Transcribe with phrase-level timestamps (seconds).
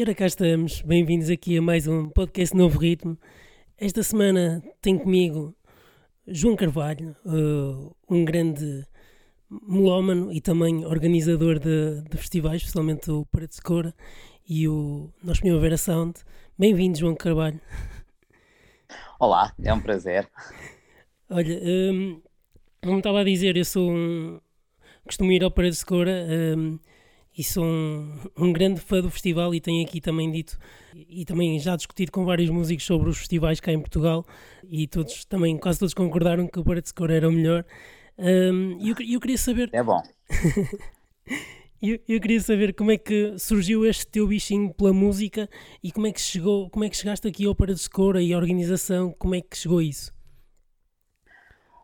[0.00, 3.18] E ora cá estamos, bem-vindos aqui a mais um podcast Novo Ritmo.
[3.76, 5.54] Esta semana tem comigo
[6.26, 8.82] João Carvalho, uh, um grande
[9.50, 13.94] melómano e também organizador de, de festivais, especialmente o Paredes de Cora
[14.48, 16.20] e o nosso Primavera Sound.
[16.58, 17.60] Bem-vindo, João Carvalho.
[19.20, 20.26] Olá, é um prazer.
[21.28, 22.22] Olha, um,
[22.82, 24.40] como estava a dizer, eu sou um.
[25.04, 26.26] costumo ir ao Paredes de Cora.
[26.56, 26.78] Um,
[27.36, 30.58] e sou um, um, grande fã do festival e tenho aqui também dito
[30.94, 34.26] e também já discutido com vários músicos sobre os festivais cá em Portugal
[34.68, 37.64] e todos também, quase todos concordaram que o Parade Score era o melhor.
[38.18, 39.70] Um, e eu, eu, queria saber.
[39.72, 40.02] É bom.
[41.80, 45.48] eu, eu, queria saber como é que surgiu este teu bichinho pela música
[45.82, 48.36] e como é que chegou, como é que chegaste aqui ao Parade Score e a
[48.36, 50.12] organização, como é que chegou isso?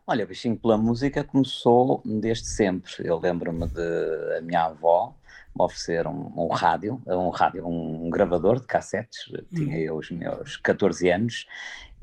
[0.05, 2.91] Olha, o bichinho pela música começou desde sempre.
[2.99, 5.13] Eu lembro-me de a minha avó
[5.57, 9.31] me oferecer um, um rádio, um rádio, um gravador de cassetes.
[9.53, 9.79] Tinha hum.
[9.79, 11.45] eu os meus 14 anos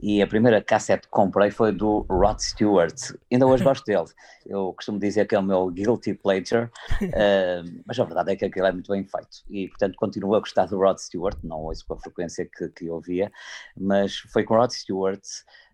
[0.02, 3.12] e a primeira cassete que comprei foi do Rod Stewart.
[3.30, 4.06] Ainda hoje gosto dele.
[4.44, 8.44] Eu costumo dizer que é o meu guilty pleasure, uh, mas a verdade é que
[8.44, 9.44] aquilo é muito bem feito.
[9.48, 11.38] E, portanto, continuo a gostar do Rod Stewart.
[11.42, 13.30] Não ouço com a frequência que, que ouvia,
[13.76, 15.22] mas foi com Rod Stewart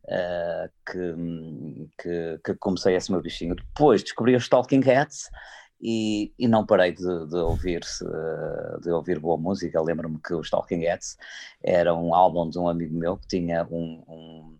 [0.05, 3.55] uh, que, que, que, comecei esse meu bichinho.
[3.55, 5.31] Depois descobri os Talking Heads
[5.81, 7.81] e, e não parei de, de, ouvir
[8.83, 9.81] de ouvir boa música.
[9.81, 11.17] Lembro-me que os Talking Heads
[11.62, 14.59] era um álbum de um amigo meu que tinha um, um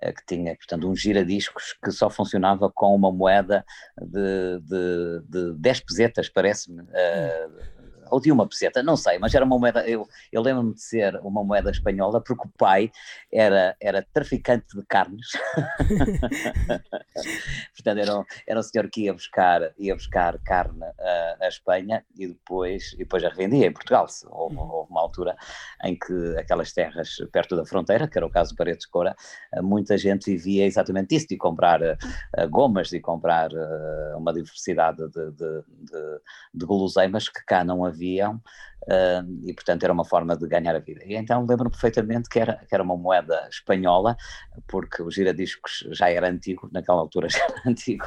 [0.00, 3.64] eh, que tinha, portanto, um giradiscos que só funcionava com uma moeda
[3.98, 7.75] de, de, de 10 pesetas, parece-me, uh,
[8.10, 11.16] ou de uma peseta, não sei, mas era uma moeda, eu, eu lembro-me de ser
[11.22, 12.90] uma moeda espanhola porque o pai
[13.32, 15.32] era, era traficante de carnes,
[17.74, 22.04] portanto era um, era um senhor que ia buscar, ia buscar carne a, a Espanha
[22.16, 24.62] e depois, e depois a revendia em Portugal, houve, uhum.
[24.62, 25.36] houve, uma altura
[25.84, 29.14] em que aquelas terras perto da fronteira, que era o caso de Paredes de Cora,
[29.62, 35.30] muita gente vivia exatamente isso, de comprar uh, gomas, de comprar uh, uma diversidade de,
[35.32, 36.20] de, de,
[36.54, 38.40] de guloseimas que cá não havia haviam
[38.86, 41.02] uh, e portanto era uma forma de ganhar a vida.
[41.04, 44.16] E então lembro-me perfeitamente que era, que era uma moeda espanhola,
[44.66, 48.06] porque o giradiscos já era antigo, naquela altura já era antigo,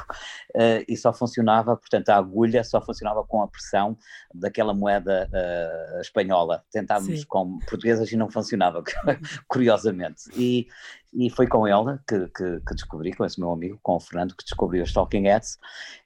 [0.56, 3.98] uh, e só funcionava, portanto a agulha só funcionava com a pressão
[4.34, 6.64] daquela moeda uh, espanhola.
[6.72, 7.28] Tentávamos Sim.
[7.28, 8.84] com portuguesas e não funcionava,
[9.48, 10.24] curiosamente.
[10.36, 10.68] E,
[11.14, 14.36] e foi com ela que, que, que, descobri, com esse meu amigo, com o Fernando,
[14.36, 15.58] que descobri os Talking Heads,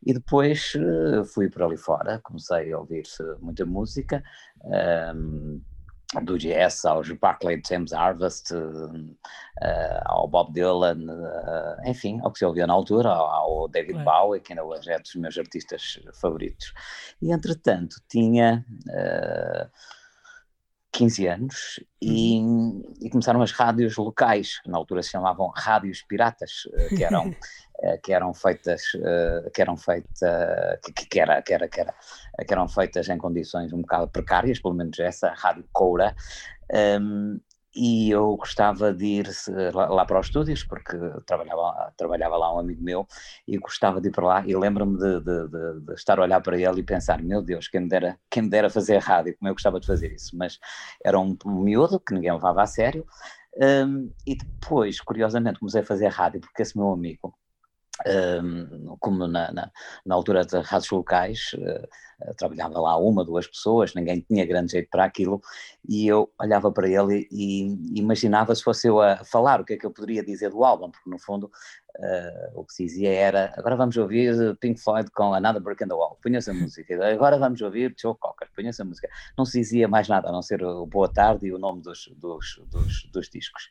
[0.06, 3.04] e depois uh, fui por ali fora, comecei a ouvir
[3.42, 4.24] muita música,
[5.16, 5.62] um,
[6.24, 9.18] do jazz aos Barclay James Harvest, uh,
[10.06, 14.04] ao Bob Dylan, uh, enfim, ao que se ouvia na altura, ao, ao David é.
[14.04, 16.74] Bowie, que ainda hoje é dos meus artistas favoritos.
[17.22, 18.64] E entretanto tinha
[20.94, 22.94] 15 anos e, uhum.
[23.02, 27.34] e, começaram as rádios locais, que na altura se chamavam rádios piratas, que eram
[27.84, 30.22] Eh, que eram feitas eh, que eram feitas
[30.82, 31.94] que, que, era, que, era, que, era,
[32.48, 36.16] que eram feitas em condições um bocado precárias, pelo menos essa, a Rádio Coura,
[37.02, 37.40] um,
[37.76, 39.30] e eu gostava de ir
[39.74, 43.08] lá, para os estúdios, porque trabalhava, trabalhava lá um amigo meu,
[43.48, 46.42] e gostava de ir para lá, e lembro-me de, de, de, de, estar a olhar
[46.42, 49.50] para ele e pensar, meu Deus, quem me dera, quem me dera fazer rádio, como
[49.50, 50.60] eu gostava de fazer isso, mas
[51.04, 53.06] era um, um miúdo que ninguém levava a sério,
[53.58, 57.34] um, e depois, curiosamente, comecei a fazer rádio, porque esse meu amigo,
[58.08, 59.72] um, como na, na,
[60.06, 64.90] na, altura das rádios locais, uh, trabalhava lá uma, duas pessoas, ninguém tinha grande jeito
[64.90, 65.42] para aquilo,
[65.88, 69.74] e eu olhava para ele e, e imaginava se fosse eu a falar o que
[69.74, 71.52] é que eu poderia dizer do álbum, porque no fundo
[71.98, 75.88] uh, o que se dizia era, agora vamos ouvir Pink Floyd com Another Brick in
[75.88, 79.60] the Wall, punha-se a música, agora vamos ouvir Joe Cocker, punha-se a música, não se
[79.60, 83.06] dizia mais nada a não ser o Boa Tarde e o nome dos, dos, dos,
[83.12, 83.70] dos discos.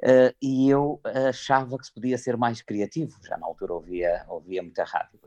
[0.00, 4.62] Uh, e eu achava que se podia ser mais criativo, já na altura ouvia, ouvia
[4.62, 5.18] muita rádio.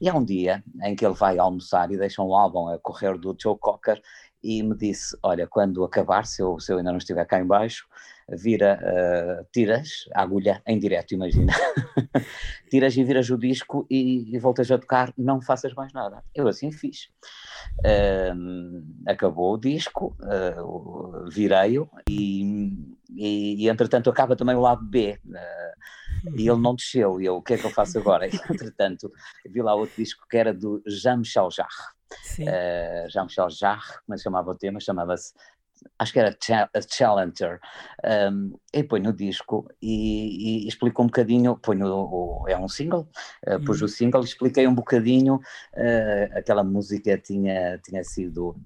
[0.00, 3.18] E há um dia em que ele vai almoçar e deixa um álbum a correr
[3.18, 4.00] do Joe Cocker
[4.42, 7.86] e me disse, olha, quando acabar, se eu, se eu ainda não estiver cá embaixo,
[8.28, 11.52] vira, uh, tiras a agulha em direto, imagina,
[12.70, 16.24] tiras e viras o disco e, e voltas a tocar, não faças mais nada.
[16.34, 17.08] Eu assim fiz.
[17.80, 22.72] Uh, acabou o disco, uh, virei-o e
[23.08, 27.36] e, e, entretanto acaba também o lado B uh, e ele não desceu e eu
[27.36, 28.26] o que é que eu faço agora?
[28.28, 29.12] E, entretanto
[29.48, 31.96] vi lá outro disco que era do Jean-Michel Jarre
[32.40, 34.80] uh, Jean-Michel Jarre, como é se chamava o tema?
[34.80, 35.32] chamava-se
[35.98, 36.36] acho que era
[36.88, 37.60] Challenger,
[38.32, 43.08] um, e põe no disco e, e explico um bocadinho, ponho o, é um single,
[43.46, 43.86] uh, pus uhum.
[43.86, 48.56] o single, expliquei um bocadinho, uh, aquela música tinha, tinha sido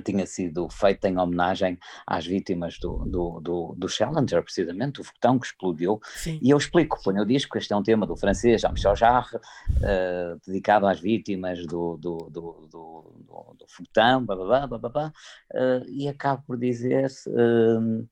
[0.00, 5.38] tinha sido feita em homenagem às vítimas do, do, do, do Challenger, precisamente, o foguetão
[5.38, 6.00] que explodiu.
[6.14, 6.38] Sim.
[6.40, 10.40] E eu explico, ponho o disco, este é um tema do francês Jean-Michel Jarre, uh,
[10.46, 13.14] dedicado às vítimas do, do, do, do,
[13.58, 15.12] do foguetão, blá, blá, blá, blá, blá,
[15.52, 17.10] uh, e acabo por dizer...
[17.26, 18.08] Uh,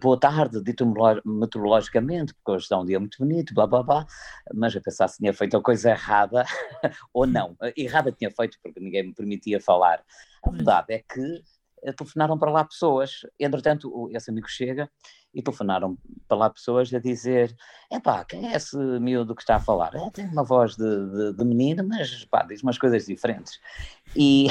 [0.00, 0.86] boa tarde, dito
[1.24, 4.06] meteorologicamente, porque hoje está um dia muito bonito, blá blá blá,
[4.54, 6.44] mas a pensar se tinha feito a coisa errada
[7.12, 7.56] ou não.
[7.76, 10.04] Errada tinha feito porque ninguém me permitia falar.
[10.42, 11.42] A verdade é que
[11.82, 14.90] eh, telefonaram para lá pessoas, entretanto esse amigo chega
[15.32, 15.96] e telefonaram
[16.26, 17.56] para lá pessoas a dizer
[17.90, 19.94] epá, quem é esse miúdo que está a falar?
[19.94, 23.60] É, tem uma voz de, de, de menino, mas pá, diz umas coisas diferentes.
[24.14, 24.46] E,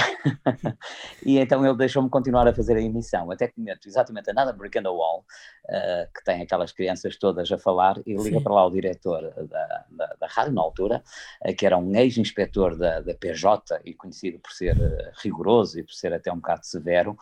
[1.25, 4.51] e então ele deixou-me continuar a fazer a emissão, até que meto exatamente a nada
[4.53, 5.25] Brick on the Wall,
[5.65, 8.43] uh, que tem aquelas crianças todas a falar, e liga Sim.
[8.43, 11.03] para lá o diretor da, da, da rádio na altura,
[11.45, 14.75] uh, que era um ex-inspetor da, da PJ e conhecido por ser
[15.21, 17.17] rigoroso e por ser até um bocado severo,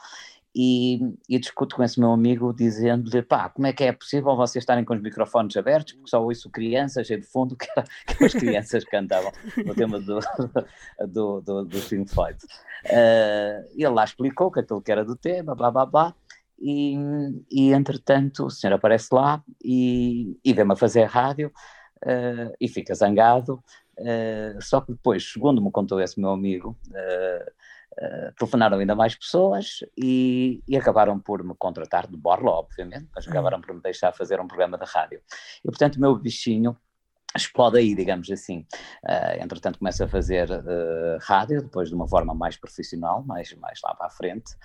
[0.60, 1.00] e,
[1.30, 4.84] e, discuto com esse meu amigo dizendo-lhe, pá, como é que é possível vocês estarem
[4.84, 7.68] com os microfones abertos, porque só ouço crianças aí de fundo, que,
[8.16, 9.32] que as crianças cantavam
[9.64, 10.18] no tema do,
[11.08, 12.40] do, do, do Pink Floyd.
[12.86, 16.16] Uh, ele lá explicou que aquilo que era do tema, blá blá blá,
[16.60, 16.96] e,
[17.52, 21.52] e entretanto o senhor aparece lá e, e vem-me a fazer rádio
[22.04, 23.64] uh, e fica zangado,
[24.00, 27.57] uh, só que depois, segundo me contou esse meu amigo, Uh,
[28.38, 33.32] telefonaram ainda mais pessoas e, e, acabaram por me contratar de borla, obviamente, mas hum.
[33.32, 35.22] acabaram por me deixar fazer um programa de rádio.
[35.64, 36.78] E, portanto, o meu bichinho
[37.36, 38.66] explode aí, digamos assim.
[39.04, 43.80] Uh, entretanto, começo a fazer uh, rádio, depois de uma forma mais profissional, mais, mais
[43.84, 44.56] lá para a frente.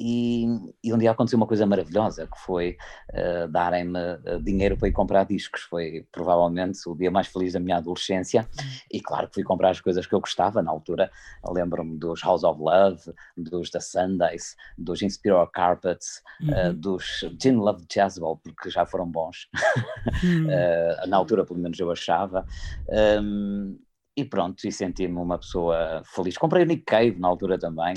[0.00, 0.46] E,
[0.84, 2.76] e, um dia aconteceu uma coisa maravilhosa, que foi
[3.12, 5.62] uh, darem-me uh, dinheiro para ir comprar discos.
[5.62, 8.42] Foi provavelmente o dia mais feliz da minha adolescência.
[8.42, 8.64] Hum.
[8.92, 11.10] E claro que fui comprar as coisas que eu gostava na altura.
[11.50, 16.70] Lembro-me dos House of Love, dos The Sundays, dos Inspiral Carpets, eh, uhum.
[16.70, 19.48] uh, dos Gin Love Jezebel, porque já foram bons.
[20.22, 20.46] Uhum.
[21.08, 22.46] na altura, pelo menos, eu achava.
[23.20, 23.76] Um,
[24.18, 26.36] e pronto, e senti-me uma pessoa feliz.
[26.36, 27.94] Comprei o Nick Cave na altura também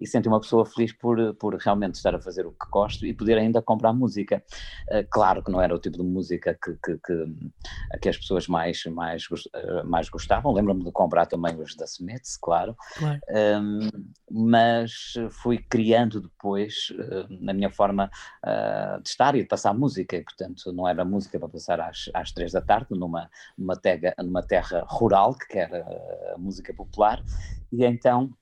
[0.00, 3.12] e senti uma pessoa feliz por, por realmente estar a fazer o que gosto e
[3.12, 4.40] poder ainda comprar música.
[4.88, 8.46] Uh, claro que não era o tipo de música que, que, que, que as pessoas
[8.46, 10.52] mais, mais, uh, mais gostavam.
[10.52, 12.76] Lembro-me de comprar também os da Smiths, claro.
[12.96, 13.18] claro.
[13.60, 13.88] Um,
[14.30, 18.08] mas fui criando depois uh, na minha forma
[19.02, 20.16] de estar e de passar música.
[20.16, 23.28] E, portanto, não era música para passar às, às três da tarde numa,
[23.58, 27.22] numa, tega, numa terra rural que era a música popular,
[27.72, 28.32] e então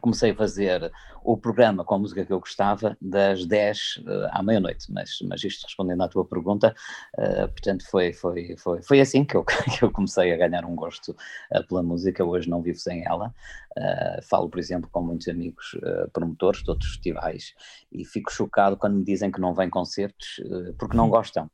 [0.00, 0.90] comecei a fazer
[1.22, 5.42] o programa com a música que eu gostava das 10 uh, à meia-noite, mas, mas
[5.42, 6.74] isto respondendo à tua pergunta,
[7.18, 9.44] uh, portanto foi, foi, foi, foi assim que eu,
[9.78, 11.12] que eu comecei a ganhar um gosto
[11.52, 13.32] uh, pela música, hoje não vivo sem ela,
[14.30, 15.76] falo por exemplo com muitos amigos
[16.12, 17.54] promotores de outros festivais
[17.90, 20.40] e fico chocado quando me dizem que não vêm concertos
[20.78, 21.50] porque não gostam,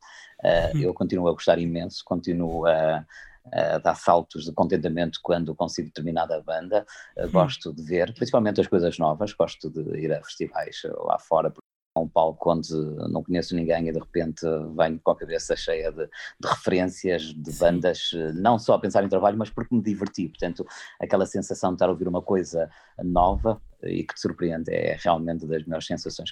[0.74, 0.78] hum.
[0.78, 3.06] eu continuo a gostar imenso, continuo a
[3.46, 6.86] uh, dar saltos de contentamento quando consigo determinada banda.
[7.16, 11.52] Uh, gosto de ver, principalmente as coisas novas, gosto de ir a festivais lá fora,
[11.96, 12.72] um palco onde
[13.10, 14.46] não conheço ninguém e de repente
[14.76, 19.08] venho com a cabeça cheia de, de, referências de bandas, não só a pensar em
[19.08, 20.28] trabalho, mas porque me diverti.
[20.28, 20.64] Portanto,
[21.00, 22.70] aquela sensação de estar a ouvir uma coisa
[23.02, 26.30] nova e que te surpreende é realmente das melhores sensações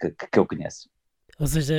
[0.00, 0.88] que, que, que eu conheço.
[1.38, 1.74] Ou seja,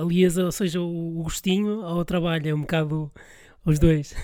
[0.00, 3.12] aliás, ou seja, o gostinho ao trabalho é um bocado
[3.66, 4.14] os dois.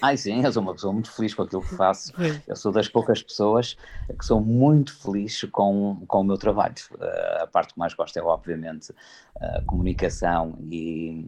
[0.00, 2.12] Ai sim, eu sou uma pessoa muito feliz com aquilo que faço.
[2.48, 3.76] Eu sou das poucas pessoas
[4.18, 6.74] que sou muito feliz com, com o meu trabalho.
[6.92, 8.94] Uh, a parte que mais gosto é, obviamente,
[9.38, 11.26] a comunicação e,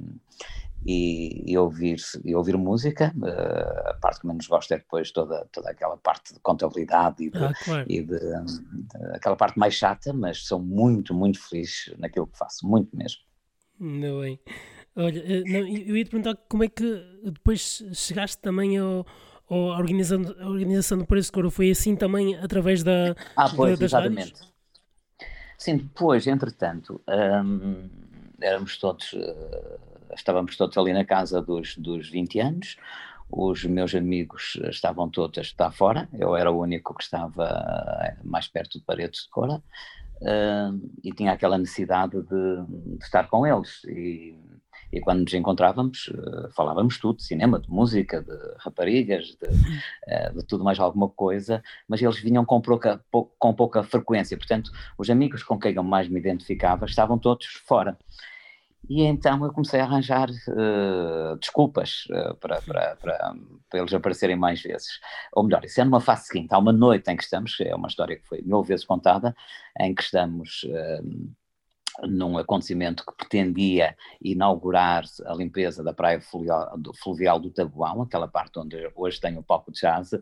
[0.87, 3.13] e, e, ouvir, e ouvir música.
[3.17, 7.31] Uh, a parte que menos gosto é depois toda, toda aquela parte de contabilidade e,
[7.31, 7.87] de, ah, claro.
[7.87, 12.67] e de, de, aquela parte mais chata, mas sou muito, muito feliz naquilo que faço,
[12.67, 13.21] muito mesmo.
[13.79, 14.41] Não bem.
[14.97, 15.43] Olha, eh,
[15.87, 16.85] eu ia te perguntar como é que
[17.23, 19.07] depois chegaste também ao,
[19.49, 21.51] ao à, organização, organização do Preço de Coro.
[21.51, 23.15] Foi assim também através da.
[23.37, 24.33] Ah, pois, da, exatamente.
[24.33, 24.57] Rádios?
[25.59, 27.01] Sim, depois, entretanto,
[27.45, 27.89] hum,
[28.41, 29.13] éramos todos.
[29.13, 29.79] Uh,
[30.15, 32.77] estávamos todos ali na casa dos, dos 20 anos.
[33.31, 37.45] Os meus amigos estavam todos a estar fora, eu era o único que estava
[38.03, 39.61] eh, mais perto de Paredes de Cora.
[40.21, 43.83] Uh, e tinha aquela necessidade de, de, estar com eles.
[43.85, 44.39] E
[44.93, 50.37] e quando nos encontrávamos, uh, falávamos tudo, de cinema, de música, de raparigas, de, uh,
[50.37, 54.71] de, tudo mais alguma coisa, mas eles vinham com pouca, pou, com pouca frequência, portanto,
[54.99, 57.97] os amigos com quem eu mais me identificava estavam todos fora.
[58.89, 63.35] E então eu comecei a arranjar uh, desculpas uh, para, para, para,
[63.69, 65.01] para, eles aparecerem mais vezes.
[65.33, 66.53] Ou melhor, isso é numa fase seguinte.
[66.53, 69.35] Há uma noite em que estamos, é uma história que foi mil vezes contada,
[69.81, 70.65] em que estamos.
[70.65, 71.35] Uh,
[72.03, 78.29] num acontecimento que pretendia inaugurar a limpeza da praia fluvial do, fluvial do Tabuão, aquela
[78.29, 80.13] parte onde hoje tem o palco de jazz,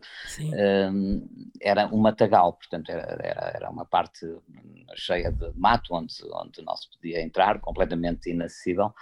[0.91, 1.27] um,
[1.61, 4.25] era um matagal, portanto era, era, era, uma parte
[4.95, 8.93] cheia de mato onde, onde não se podia entrar, completamente inacessível,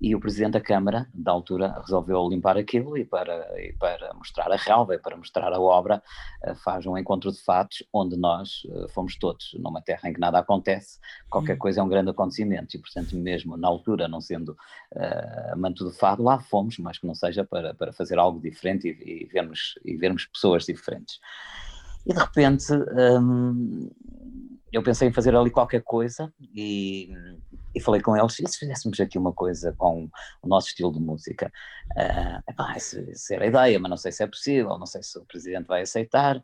[0.00, 4.50] e o Presidente da Câmara, da altura, resolveu limpar aquilo e para, e para mostrar
[4.52, 6.00] a relva e para mostrar a obra,
[6.44, 10.20] eh, faz um encontro de fatos onde nós eh, fomos todos, numa terra em que
[10.20, 11.58] nada acontece, qualquer hum.
[11.58, 15.96] coisa é um grande acontecimento e, portanto, mesmo na altura, não sendo uh, manto de
[15.96, 19.74] fado, lá fomos, mas que não seja para, para fazer algo diferente e, e, vermos,
[19.84, 21.18] e vermos pessoas diferentes.
[22.06, 23.90] E de repente, hum,
[24.72, 27.10] eu pensei em fazer ali qualquer coisa e,
[27.74, 30.08] e falei com eles, e se fizéssemos aqui uma coisa com
[30.42, 31.50] o nosso estilo de música?
[31.92, 35.02] Uh, epá, isso, isso era a ideia, mas não sei se é possível, não sei
[35.02, 36.40] se o presidente vai aceitar.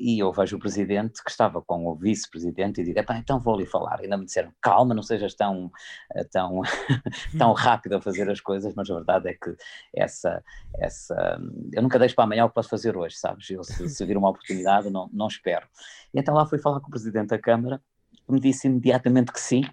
[0.00, 3.66] E eu vejo o presidente que estava com o vice-presidente e digo, então vou ali
[3.66, 4.00] falar.
[4.00, 5.70] Ainda me disseram, calma, não sejas tão,
[6.14, 6.62] eh, tão,
[7.36, 9.54] tão rápido a fazer as coisas, mas a verdade é que
[9.94, 10.42] essa,
[10.78, 11.38] essa,
[11.70, 13.50] eu nunca deixo para amanhã o que posso fazer hoje, sabes?
[13.50, 15.66] Eu se, se vir uma oportunidade não, não espero.
[16.14, 17.78] E então lá fui falar com o presidente da Câmara,
[18.26, 19.64] me disse imediatamente que sim,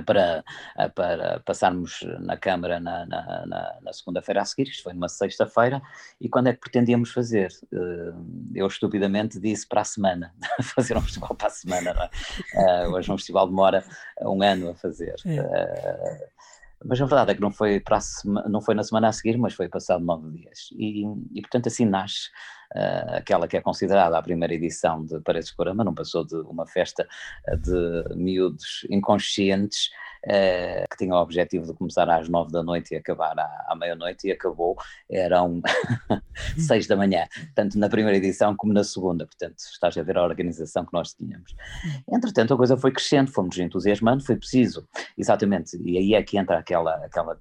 [0.00, 0.44] para,
[0.94, 5.82] para passarmos na Câmara na, na, na, na segunda-feira a seguir, isto foi numa sexta-feira,
[6.20, 7.52] e quando é que pretendíamos fazer?
[7.72, 8.12] Eh,
[8.54, 10.32] eu estupidamente disse para a semana,
[10.74, 12.10] fazer um festival para a semana, não é?
[12.84, 13.84] Uh, hoje um festival demora
[14.20, 15.16] um ano a fazer.
[15.26, 16.51] Uh,
[16.84, 19.36] mas a verdade é que não foi, para sema, não foi na semana a seguir,
[19.36, 20.68] mas foi passado nove dias.
[20.72, 22.28] E, e portanto assim nasce
[22.74, 26.36] uh, aquela que é considerada a primeira edição de Paredes de Corama, não passou de
[26.36, 27.06] uma festa
[27.60, 29.90] de miúdos inconscientes
[30.26, 33.76] uh, que tinha o objetivo de começar às nove da noite e acabar à, à
[33.76, 34.76] meia-noite e acabou,
[35.10, 35.60] eram
[36.58, 40.24] seis da manhã, tanto na primeira edição como na segunda, portanto estás a ver a
[40.24, 41.54] organização que nós tínhamos.
[42.10, 44.86] Entretanto a coisa foi crescendo, fomos entusiasmando, foi preciso,
[45.16, 47.38] exatamente, e aí é que entra aquela, aquela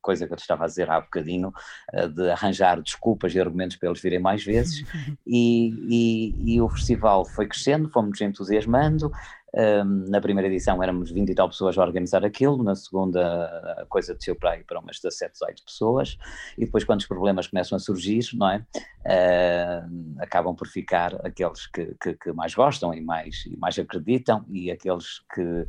[0.00, 1.52] coisa que eu te estava a dizer há bocadinho,
[1.92, 4.84] eh, de arranjar desculpas e argumentos para eles virem mais vezes,
[5.26, 9.10] e, e, e o festival foi crescendo, fomos entusiasmando,
[9.54, 13.46] um, na primeira edição éramos 20 e tal pessoas a organizar aquilo, na segunda
[13.78, 16.18] a coisa desceu para aí para umas 17, 18 pessoas,
[16.56, 18.64] e depois quando os problemas começam a surgir, não é?
[19.00, 24.44] Uh, acabam por ficar aqueles que, que, que, mais gostam e mais, e mais acreditam,
[24.48, 25.66] e aqueles que,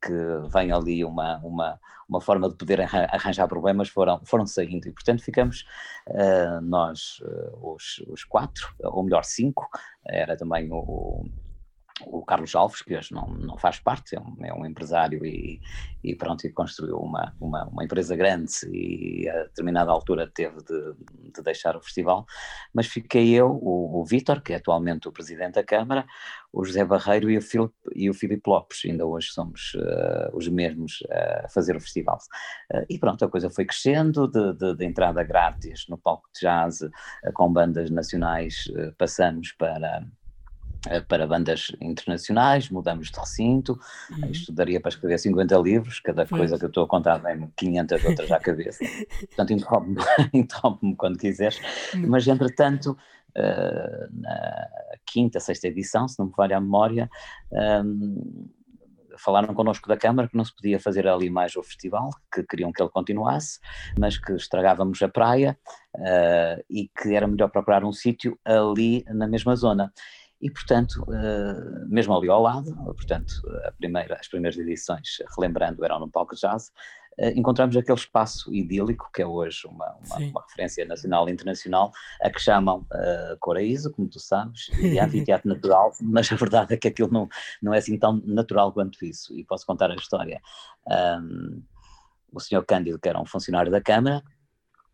[0.00, 4.92] que vêm ali uma, uma, uma forma de poder arranjar problemas foram, foram saindo, e
[4.92, 5.64] portanto ficamos
[6.08, 9.68] uh, nós, uh, os, os quatro, ou melhor, cinco,
[10.04, 11.24] era também o
[12.06, 15.60] o Carlos Alves, que hoje não, não faz parte, é um, é um empresário e,
[16.02, 20.94] e, pronto, e construiu uma, uma, uma, empresa grande e a determinada altura teve de,
[21.32, 22.26] de deixar o festival,
[22.72, 26.06] mas fiquei eu, o, o Vítor, que é atualmente o presidente da Câmara,
[26.52, 30.48] o José Barreiro e o Filipe, e o Filipe Lopes, ainda hoje somos uh, os
[30.48, 32.18] mesmos a fazer o festival.
[32.72, 36.40] Uh, e pronto, a coisa foi crescendo, de, de, de entrada grátis no palco de
[36.40, 36.90] jazz, uh,
[37.32, 40.04] com bandas nacionais, passamos para
[41.08, 43.78] para bandas internacionais, mudamos de recinto,
[44.10, 44.30] uhum.
[44.30, 46.40] estudaria para escrever 50 livros, cada pois.
[46.40, 48.84] coisa que eu estou a contar vem 500 outras à cabeça.
[49.28, 50.02] Portanto, interrompe-me
[50.34, 51.60] interrompe quando quiseres.
[51.94, 52.08] Uhum.
[52.08, 52.96] Mas, entretanto,
[53.36, 54.68] uh, na
[55.06, 57.08] quinta, sexta edição, se não me falha a memória,
[57.84, 58.48] um,
[59.18, 62.72] falaram connosco da Câmara que não se podia fazer ali mais o festival, que queriam
[62.72, 63.60] que ele continuasse,
[63.98, 65.56] mas que estragávamos a praia
[65.94, 69.92] uh, e que era melhor procurar um sítio ali na mesma zona
[70.42, 73.32] e, portanto, uh, mesmo ali ao lado, portanto,
[73.78, 76.72] primeira, as primeiras edições, relembrando, eram no palco de jazz,
[77.16, 81.92] uh, encontramos aquele espaço idílico, que é hoje uma, uma, uma referência nacional e internacional,
[82.20, 86.76] a que chamam uh, Coraíso, como tu sabes, e anfiteatro natural, mas a verdade é
[86.76, 87.28] que aquilo não,
[87.62, 90.40] não é assim tão natural quanto isso, e posso contar a história.
[91.20, 91.62] Um,
[92.32, 94.24] o senhor Cândido, que era um funcionário da Câmara,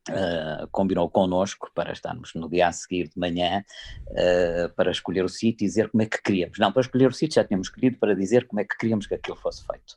[0.08, 3.64] Uh, combinou connosco para estarmos no dia a seguir de manhã
[4.08, 6.58] uh, para escolher o sítio e dizer como é que queríamos.
[6.58, 9.14] Não, para escolher o sítio já tínhamos escolhido para dizer como é que queríamos que
[9.14, 9.96] aquilo fosse feito.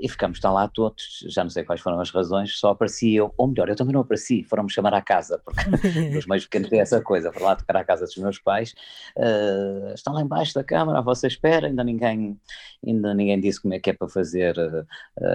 [0.00, 3.32] E ficamos tão lá todos, já não sei quais foram as razões, só apareci eu,
[3.36, 5.60] ou melhor, eu também não apareci, foram-me chamar à casa, porque
[6.16, 8.74] os meios pequenos têm essa coisa, para lá tocar à casa dos meus pais,
[9.16, 12.40] uh, estão lá embaixo da câmara à vossa espera, ainda ninguém,
[12.84, 14.56] ainda ninguém disse como é que é para fazer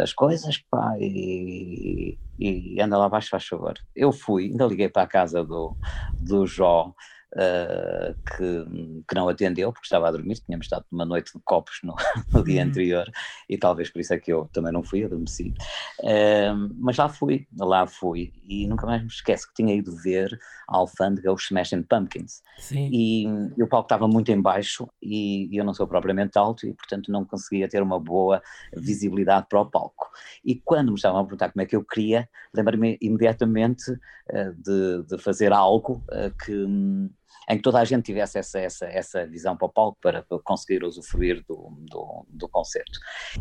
[0.01, 3.75] as coisas, pá, e, e anda lá abaixo, faz favor.
[3.95, 5.77] Eu fui, ainda liguei para a casa do,
[6.19, 6.93] do Jó,
[7.33, 11.79] uh, que, que não atendeu porque estava a dormir, tínhamos estado numa noite de copos
[11.83, 11.95] no,
[12.31, 12.69] no dia uhum.
[12.69, 13.11] anterior
[13.49, 15.53] e talvez por isso é que eu também não fui, adormeci.
[16.01, 20.37] Uh, mas lá fui, lá fui e nunca mais me esqueço que tinha ido ver
[20.69, 22.89] a alfândega os Smashing Pumpkins Sim.
[22.91, 23.25] E,
[23.57, 26.73] e o palco estava muito em baixo e, e eu não sou propriamente alto e
[26.73, 28.41] portanto não conseguia ter uma boa
[28.75, 30.09] visibilidade para o palco.
[30.43, 35.03] E quando me estavam a perguntar como é que eu queria, lembrei-me imediatamente uh, de,
[35.07, 37.09] de fazer algo uh, que hum,
[37.49, 40.83] em que toda a gente tivesse essa, essa, essa visão para o palco para, conseguir
[40.83, 42.99] usufruir do, do, do, concerto.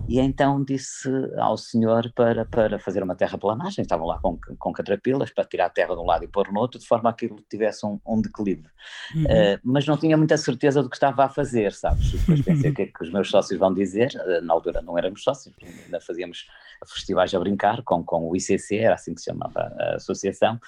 [0.09, 5.31] E então disse ao senhor para, para fazer uma terraplanagem, estavam lá com, com catrapilas
[5.31, 7.27] para tirar a terra de um lado e pôr no outro, de forma a que
[7.27, 8.67] aquilo tivesse um, um declive.
[9.15, 9.25] Uhum.
[9.25, 12.13] Uh, mas não tinha muita certeza do que estava a fazer, sabes?
[12.13, 14.97] Depois pensei o que é que os meus sócios vão dizer, uh, na altura não
[14.97, 16.47] éramos sócios, ainda fazíamos
[16.87, 20.61] festivais a brincar com, com o ICC, era assim que se chamava a associação,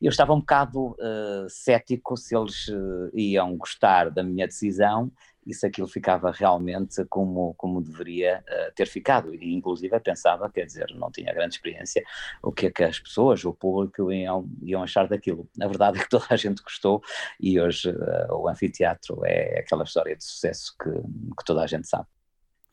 [0.00, 2.67] e eu estava um bocado uh, cético se eles
[3.14, 5.10] iam gostar da minha decisão
[5.48, 9.34] e se aquilo ficava realmente como, como deveria uh, ter ficado.
[9.34, 12.04] E inclusive pensava, quer dizer, não tinha grande experiência,
[12.42, 15.48] o que é que as pessoas, o público iam, iam achar daquilo.
[15.58, 17.02] A verdade é que toda a gente gostou
[17.40, 21.88] e hoje uh, o anfiteatro é aquela história de sucesso que, que toda a gente
[21.88, 22.06] sabe.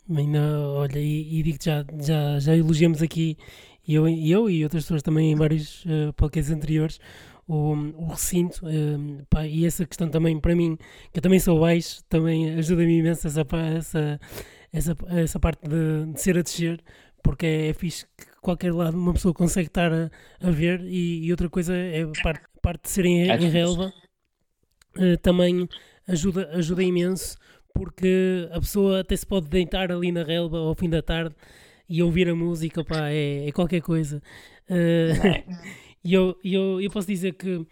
[0.08, 3.38] Não, olha, e, e digo já, já, já elogiamos aqui,
[3.88, 7.00] eu, eu e outras pessoas também em vários uh, podcasts anteriores,
[7.48, 10.78] o, o recinto uh, pá, e essa questão também para mim,
[11.12, 13.46] que eu também sou baixo, também ajuda-me imenso essa,
[13.78, 14.20] essa,
[14.74, 16.84] essa, essa parte de, de, ser a descer,
[17.24, 20.10] porque é, é fixe que qualquer lado uma pessoa consegue estar a,
[20.42, 23.50] a ver e, e, outra coisa é a parte, a parte de ser em, em
[23.50, 23.94] relva,
[24.98, 25.68] uh, também
[26.08, 27.38] ajuda, ajuda imenso
[27.74, 31.36] porque a pessoa até se pode deitar ali na relva ao fim da tarde
[31.88, 34.22] e ouvir a música, pá, é, é qualquer coisa.
[34.70, 37.66] Uh, e eu, eu, eu posso dizer que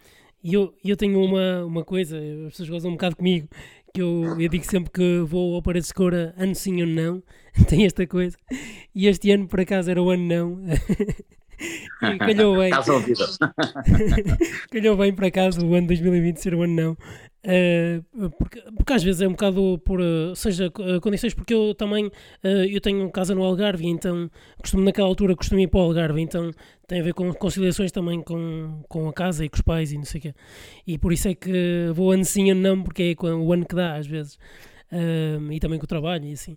[0.44, 3.48] eu, eu tenho uma, uma coisa, as pessoas gozam um bocado comigo,
[3.94, 7.22] que eu, eu digo sempre que vou ao Paredes de Cora ano sim, ano não,
[7.68, 8.36] tem esta coisa.
[8.92, 10.62] E este ano, por acaso, era o ano não.
[12.18, 12.72] calhou bem.
[14.70, 16.96] calhou bem, por acaso, o ano 2020 ser o ano não.
[17.44, 21.74] Uh, porque, porque, às vezes é um bocado por, uh, seja, uh, condições, porque eu
[21.74, 22.10] também
[22.42, 26.50] eu tenho casa no Algarve, então costumo naquela altura costumo ir para o Algarve, então
[26.86, 29.98] tem a ver com conciliações também com, com a casa e com os pais e
[29.98, 30.34] não sei o quê.
[30.86, 33.74] E por isso é que vou ano sim, ano não, porque é o ano que
[33.74, 34.38] dá às vezes
[34.92, 36.56] um, e também com o trabalho e assim.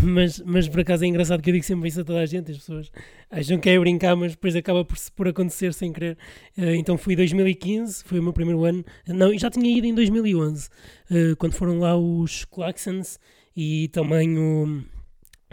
[0.00, 2.50] Mas, mas por acaso é engraçado que eu digo sempre isso a toda a gente,
[2.50, 2.92] as pessoas
[3.30, 6.16] acham que é brincar, mas depois acaba por, por acontecer sem querer.
[6.56, 8.84] Uh, então fui em 2015, foi o meu primeiro ano.
[9.08, 13.18] Não, já tinha ido em 2011, uh, quando foram lá os Claxons
[13.56, 14.82] e também o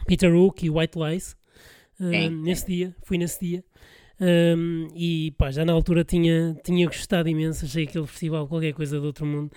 [0.05, 1.35] Peter Hook e White Lies.
[1.99, 3.63] Uh, nesse dia, fui nesse dia.
[4.21, 8.99] Um, e pá, já na altura tinha, tinha gostado imenso, achei aquele festival qualquer coisa
[8.99, 9.51] do outro mundo.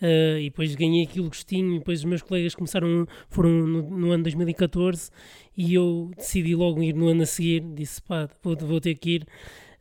[0.00, 1.76] Uh, e depois ganhei aquilo gostinho.
[1.76, 5.10] E depois os meus colegas começaram, foram no, no, ano 2014
[5.56, 7.60] e eu decidi logo ir no ano a seguir.
[7.74, 9.26] Disse pá, vou, vou ter que ir.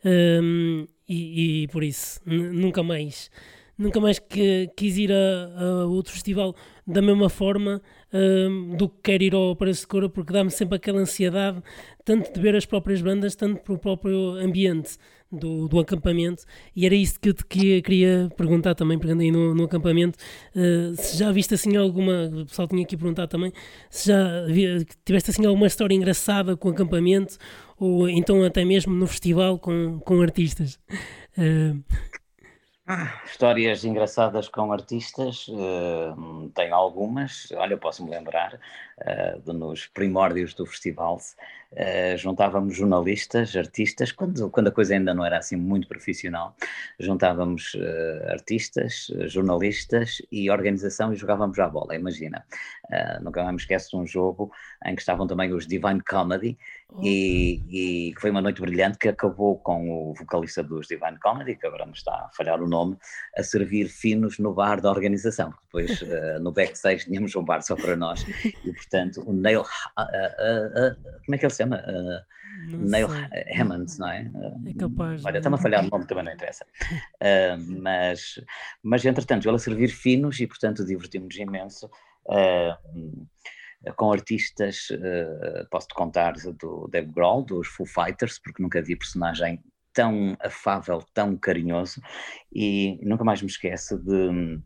[0.06, 3.30] Um, e, e, por isso, nunca mais
[3.80, 6.54] nunca mais que, quis ir a, a, outro festival
[6.86, 7.82] da mesma forma
[8.14, 11.64] um, do que quero ir ao Paredes de Cora, porque dá-me sempre aquela ansiedade,
[12.04, 14.98] tanto de ver as próprias bandas, tanto para o próprio ambiente
[15.32, 16.44] do, do acampamento.
[16.76, 20.18] E era isso que eu te queria, queria perguntar também, pegando aí no, no acampamento,
[20.56, 23.54] uh, se já viste assim alguma, o pessoal tinha aqui perguntar também,
[23.90, 27.38] se já vi, tiveste assim alguma história engraçada com o acampamento,
[27.78, 30.80] ou então até mesmo no festival com, com artistas.
[31.38, 31.82] Uh,
[33.24, 37.52] Histórias engraçadas com artistas, uh, tenho algumas.
[37.52, 44.70] Olha, posso-me lembrar uh, de nos primórdios do festival, uh, juntávamos jornalistas, artistas, quando, quando
[44.70, 46.56] a coisa ainda não era assim muito profissional,
[47.00, 47.78] juntávamos
[48.28, 51.96] artistas, jornalistas e organização e jogávamos à bola.
[51.96, 52.44] Imagina,
[53.22, 54.52] nunca mais me esqueço de um jogo
[54.84, 56.58] em que estavam também os Divine Comedy
[57.02, 61.68] e, e foi uma noite brilhante que acabou com o vocalista dos Divine Comedy, que
[61.68, 62.98] agora me está a falhar o nome,
[63.38, 65.54] a servir finos no bar da organização.
[65.66, 68.26] Depois, uh, no backstage, tínhamos um bar só para nós.
[68.44, 69.62] E, portanto, o Neil.
[69.62, 71.84] Uh, uh, como é que ele se chama?
[72.68, 73.08] Neil
[73.56, 74.30] Hammond, não é?
[74.66, 75.24] É capaz.
[75.24, 76.66] Olha, está-me a falhar o nome, também não interessa.
[77.82, 78.42] mas,
[78.82, 81.90] mas, entretanto, ele a servir finos e, portanto, divertimos imenso.
[82.26, 83.28] Uh,
[83.96, 89.64] com artistas, uh, posso-te contar do Dave Grohl, dos Foo Fighters, porque nunca vi personagem
[89.94, 92.02] tão afável, tão carinhoso,
[92.54, 94.62] e nunca mais me esqueço de,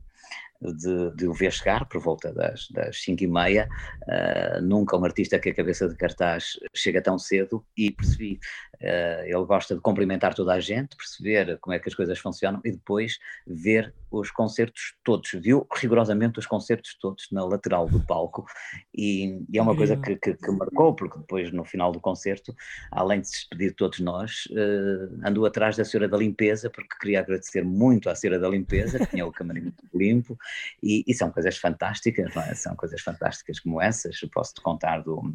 [0.61, 3.69] de, de o ver chegar por volta das, das 5 e meia,
[4.03, 8.39] uh, nunca um artista que a cabeça de cartaz chega tão cedo, e percebi
[8.83, 12.71] ele gosta de cumprimentar toda a gente, perceber como é que as coisas funcionam e
[12.71, 13.17] depois
[13.47, 15.31] ver os concertos todos.
[15.33, 18.45] Viu rigorosamente os concertos todos na lateral do palco
[18.93, 22.53] e, e é uma coisa que, que, que, marcou, porque depois no final do concerto,
[22.91, 26.95] além de se despedir de todos nós, uh, andou atrás da Senhora da Limpeza, porque
[26.99, 30.37] queria agradecer muito à Senhora da Limpeza, que tinha o camarim muito limpo,
[30.81, 32.53] e, e são coisas fantásticas, é?
[32.53, 34.19] são coisas fantásticas como essas.
[34.31, 35.33] Posso-te contar do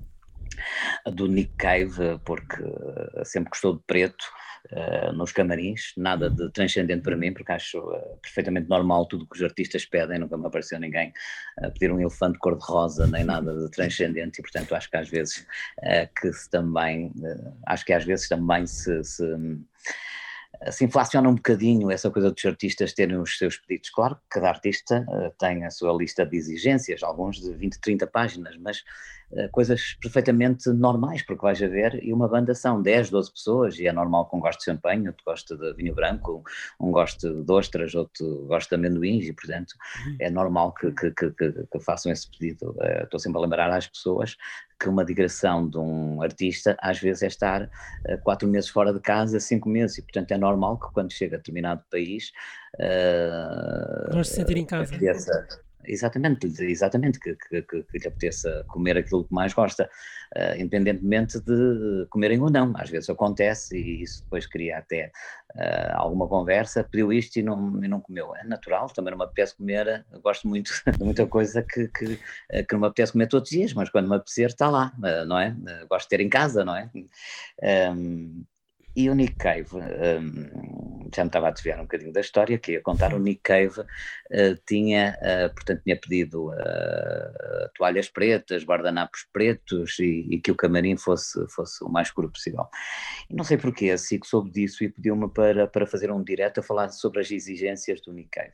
[1.06, 4.24] do Nick Cave, porque eh, sempre gostou de preto
[4.72, 9.36] uh, nos camarins, nada de transcendente para mim, porque acho uh, perfeitamente normal tudo que
[9.36, 11.12] os artistas pedem, nunca me apareceu ninguém
[11.62, 15.46] a pedir um elefante cor-de-rosa, nem nada de transcendente, e portanto acho que às vezes
[16.20, 17.12] que se também,
[17.66, 19.24] acho que às vezes também se, se
[20.70, 23.90] se inflaciona um bocadinho essa coisa dos artistas terem os seus pedidos.
[23.90, 28.06] Claro que cada artista uh, tem a sua lista de exigências, alguns de 20, 30
[28.06, 28.82] páginas, mas
[29.52, 33.86] coisas perfeitamente normais, porque vais a ver, e uma banda são 10, 12 pessoas, e
[33.86, 36.42] é normal que um goste de champanhe, outro goste de vinho branco,
[36.80, 39.74] um goste de ostras, outro goste de amendoins, e portanto
[40.06, 40.16] uhum.
[40.20, 42.70] é normal que, que, que, que façam esse pedido.
[42.78, 44.36] Uh, estou sempre a lembrar às pessoas
[44.80, 49.00] que uma digressão de um artista às vezes é estar uh, quatro meses fora de
[49.00, 52.32] casa, cinco meses, e portanto é normal que quando chega a determinado país.
[52.76, 54.96] Uh, Gosto de sentir em casa.
[55.88, 59.88] Exatamente, exatamente, que, que, que, que lhe apeteça comer aquilo que mais gosta,
[60.36, 62.72] uh, independentemente de comerem ou não.
[62.76, 65.10] Às vezes acontece e isso depois cria até
[65.56, 68.36] uh, alguma conversa, pediu isto e não, e não comeu.
[68.36, 72.18] É natural, também não me apetece comer, gosto muito de muita coisa que, que,
[72.50, 74.92] eh, que não me apetece comer todos os dias, mas quando me apetecer está lá,
[75.26, 75.56] não é?
[75.88, 76.90] gosto de ter em casa, não é?
[77.94, 78.44] Um,
[78.98, 82.72] e o Nick Cave, um, já me estava a desviar um bocadinho da história, que
[82.72, 83.84] ia contar, o Nick Cave uh,
[84.66, 90.96] tinha, uh, portanto, tinha pedido uh, toalhas pretas, guardanapos pretos e, e, que o camarim
[90.96, 92.66] fosse, fosse o mais escuro possível.
[93.30, 96.58] E não sei porquê, a SIC soube disso e pediu-me para, para fazer um direto
[96.58, 98.52] a falar sobre as exigências do Nick Cave.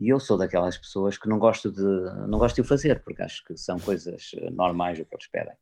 [0.00, 1.82] E eu sou daquelas pessoas que não gosto de
[2.26, 5.26] não gosto de o fazer, porque acho que são coisas eh, normais o que eles
[5.26, 5.54] pedem.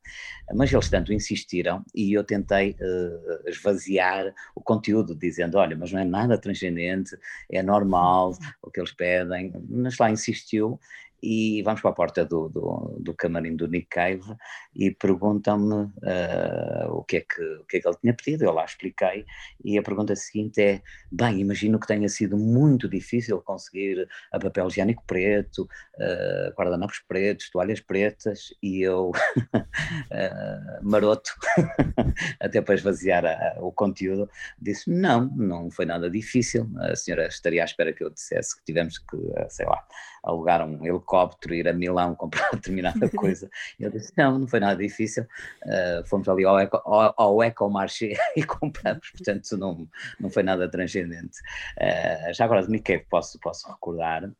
[0.55, 6.01] Mas eles tanto insistiram e eu tentei uh, esvaziar o conteúdo, dizendo: olha, mas não
[6.01, 7.19] é nada transcendente,
[7.51, 9.53] é normal o que eles pedem.
[9.69, 10.79] Mas lá insistiu
[11.23, 14.37] e vamos para a porta do, do, do camarim do Nick Cave
[14.75, 18.53] e perguntam-me uh, o, que é que, o que é que ele tinha pedido, eu
[18.53, 19.25] lá expliquei,
[19.65, 24.69] e a pergunta seguinte é, bem, imagino que tenha sido muito difícil conseguir a papel
[24.69, 31.33] higiênico preto, uh, guardanapos pretos, toalhas pretas, e eu, uh, maroto,
[32.41, 37.63] até para esvaziar a, o conteúdo, disse, não, não foi nada difícil, a senhora estaria
[37.63, 39.17] à espera que eu dissesse que tivemos que,
[39.49, 39.85] sei lá,
[40.23, 43.49] alugar um helicóptero, ir a Milão comprar determinada coisa.
[43.79, 45.25] Eu disse, não, não foi nada difícil,
[45.65, 50.71] uh, fomos ali ao, Eco, ao, ao Ecomarché e compramos, portanto não, não foi nada
[50.71, 51.39] transcendente.
[51.81, 54.31] Uh, já agora de Mickey posso, posso recordar,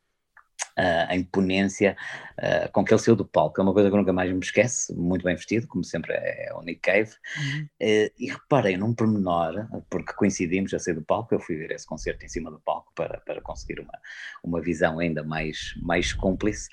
[0.79, 1.95] uh, a imponência
[2.37, 3.59] uh, com que ele saiu do palco.
[3.59, 6.53] É uma coisa que nunca mais me esquece, muito bem vestido, como sempre é, é
[6.53, 7.11] o Nick Cave.
[7.37, 7.63] Uhum.
[7.81, 11.85] Uh, e reparei num pormenor, porque coincidimos a sair do palco, eu fui ver esse
[11.85, 13.99] concerto em cima do palco para, para conseguir uma,
[14.43, 16.69] uma visão ainda mais, mais cúmplice.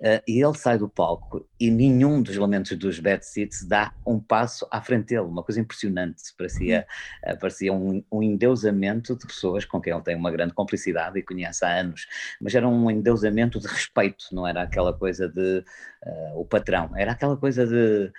[0.00, 4.18] Uh, e ele sai do palco e nenhum dos elementos dos Bad Seeds dá um
[4.18, 6.86] passo à frente dele, uma coisa impressionante, parecia,
[7.26, 11.22] uh, parecia um, um, endeusamento de pessoas com quem ele tem uma grande complicidade e
[11.22, 12.06] conhece há anos,
[12.40, 15.64] mas era um endeusamento de respeito, não era aquela coisa de
[16.04, 18.12] uh, o patrão, era aquela coisa de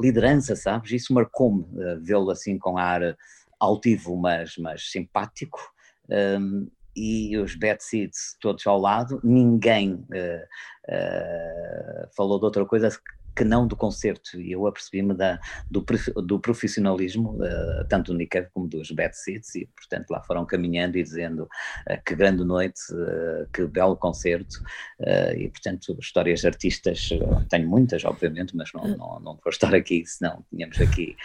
[0.00, 0.92] liderança, sabes?
[0.92, 1.64] Isso marcou-me
[2.00, 3.16] vê-lo assim com ar
[3.58, 5.60] altivo, mas, mas simpático.
[6.08, 10.44] Um, e os bad seeds todos ao lado, ninguém uh,
[10.88, 12.88] uh, falou de outra coisa
[13.34, 15.14] que não do concerto, e eu apercebi-me
[15.70, 15.84] do,
[16.22, 20.96] do profissionalismo, uh, tanto do Nick como dos Bad Seeds, e portanto lá foram caminhando
[20.96, 24.62] e dizendo uh, que grande noite, uh, que belo concerto,
[25.36, 27.08] e portanto histórias artistas,
[27.48, 31.16] tenho muitas obviamente, mas não, não, não vou estar aqui, senão tínhamos aqui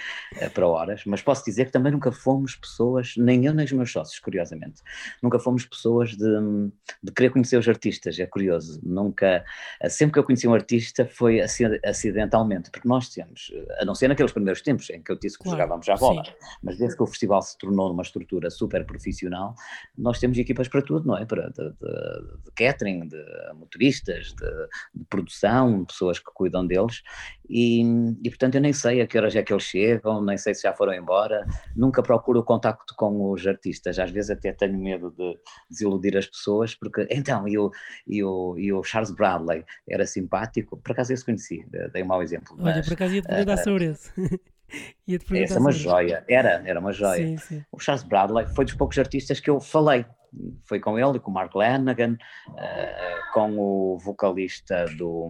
[0.54, 3.91] para horas, mas posso dizer que também nunca fomos pessoas, nem eu nem os meus
[3.91, 4.82] sócios, curiosamente,
[5.22, 6.72] nunca fomos pessoas de,
[7.04, 9.45] de querer conhecer os artistas, é curioso, nunca,
[9.89, 11.65] sempre que eu conheci um artista foi assim,
[12.00, 15.44] acidentalmente, porque nós temos, a não ser naqueles primeiros tempos em que eu disse que
[15.44, 16.32] claro, jogávamos já bola, sim.
[16.64, 19.54] mas desde que o festival se tornou numa estrutura super profissional,
[19.98, 21.26] nós temos equipas para tudo, não é?
[21.26, 23.24] Para, de, de, de catering, de
[23.56, 27.04] motoristas, de, de, produção, pessoas que cuidam deles,
[27.50, 27.82] e,
[28.24, 30.64] e portanto eu nem sei a que horas é que eles chegam, nem sei se
[30.64, 35.12] já foram embora, nunca procuro o contacto com os artistas, às vezes até tenho medo
[35.12, 35.38] de
[35.70, 37.72] desiludir as pessoas, porque então, e o,
[38.08, 42.21] e o, e o Charles Bradley era simpático, por acaso esse conheci, dei um mau
[42.21, 42.56] exemplo.
[42.60, 44.12] Olha, mas, por acaso ia te uh, sobre isso.
[45.34, 47.25] Essa é uma joia, era, era uma joia.
[47.25, 47.65] Sim, sim.
[47.71, 50.06] O Charles Bradley foi dos poucos artistas que eu falei.
[50.65, 52.13] Foi com ele com o Mark Lanagan,
[52.49, 55.25] uh, com o vocalista do.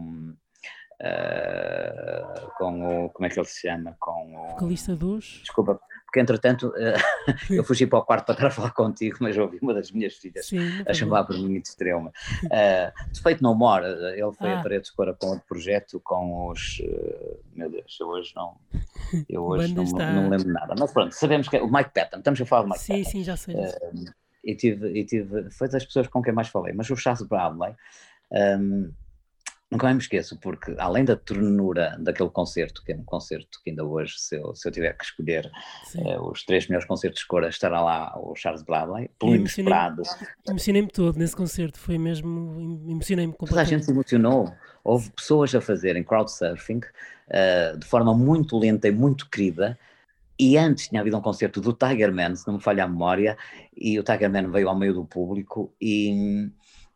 [1.01, 3.09] Uh, com o.
[3.11, 3.95] Como é que ele se chama?
[3.97, 4.49] Com o.
[4.49, 5.39] Vocalista dos.
[5.41, 9.37] Desculpa, porque entretanto uh, eu fugi para o quarto para estar a falar contigo, mas
[9.37, 12.11] ouvi uma das minhas filhas Sim, a chamar por mim de extrema.
[12.45, 14.59] Uh, Defeito No More, ele foi ah.
[14.59, 16.79] a parede de com outro projeto com os.
[16.79, 18.57] Uh, meu Deus, eu hoje não.
[19.29, 20.73] Eu hoje não, não, lembro nada.
[20.77, 23.03] Mas pronto, sabemos que é o Mike Patton, estamos a falar do Mike sim, Patton.
[23.03, 23.55] Sim, sim, já sei.
[23.55, 24.05] Uh,
[24.43, 27.75] e tive, e tive, foi das pessoas com quem mais falei, mas o Charles Bradley.
[28.31, 28.91] Um,
[29.71, 33.69] Nunca mais me esqueço, porque além da ternura daquele concerto, que é um concerto que
[33.69, 35.51] ainda hoje, se eu, se eu tiver que escolher
[35.93, 40.01] uh, os três melhores concertos de cor, estará lá o Charles Bradley, pelo inesperado.
[40.47, 43.49] Emocionei-me todo nesse concerto, foi mesmo, emocionei-me completamente.
[43.49, 44.51] Toda a gente se emocionou,
[44.83, 49.77] houve pessoas a fazerem crowdsurfing uh, de forma muito lenta e muito querida,
[50.39, 53.37] e antes tinha havido um concerto do Tiger Man, se não me falha a memória,
[53.75, 56.49] e o Tiger Man veio ao meio do público e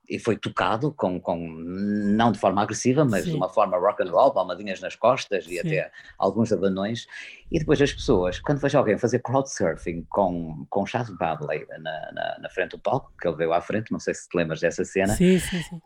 [0.10, 3.32] e foi tocado com, com não de forma agressiva, mas Sim.
[3.32, 5.60] de uma forma rock and roll, palmadinhas nas costas e Sim.
[5.60, 7.08] até alguns abanões.
[7.52, 12.39] E depois as pessoas, quando vejo alguém fazer crowdsurfing com, com Charles Bradley na, na,
[12.42, 14.84] na, frente do palco, que ele veio à frente, não sei se te lembras dessa
[14.84, 15.13] cena.
[15.13, 15.82] Sim, sim, sim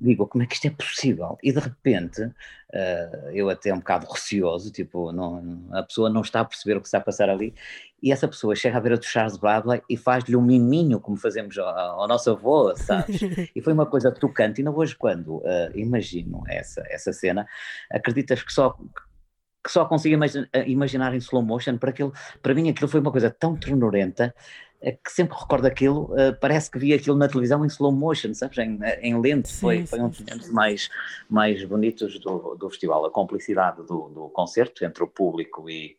[0.00, 1.36] digo, como é que isto é possível?
[1.42, 6.40] E de repente, uh, eu até um bocado receoso, tipo, não, a pessoa não está
[6.40, 7.54] a perceber o que está a passar ali,
[8.02, 11.58] e essa pessoa chega à beira do Charles Bradley e faz-lhe um miminho, como fazemos
[11.58, 13.20] ao, ao nosso avô, sabes?
[13.54, 17.46] e foi uma coisa tocante, e não hoje quando uh, imagino essa, essa cena,
[17.90, 18.76] acreditas que só
[19.62, 20.18] que só consigo
[20.66, 24.34] imaginar em slow motion, para, aquilo, para mim aquilo foi uma coisa tão ternurenta,
[24.82, 28.32] é que sempre recordo aquilo, uh, parece que vi aquilo na televisão em slow motion,
[28.32, 30.88] sabes, em, em lento, sim, foi, foi um dos momentos mais,
[31.28, 35.96] mais bonitos do, do festival, a complicidade do, do concerto entre o público e,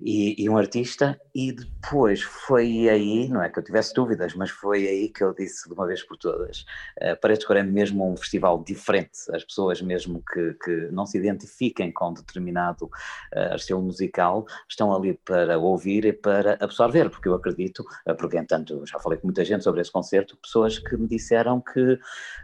[0.00, 4.50] e, e, um artista, e depois foi aí, não é que eu tivesse dúvidas, mas
[4.50, 6.64] foi aí que eu disse de uma vez por todas,
[7.00, 11.18] uh, Paredes Cor é mesmo um festival diferente, as pessoas mesmo que, que não se
[11.18, 17.34] identifiquem com determinado uh, estilo musical, estão ali para ouvir e para absorver, porque eu
[17.34, 21.06] acredito, uh, porque entanto já falei com muita gente sobre esse concerto, pessoas que me
[21.06, 21.98] disseram que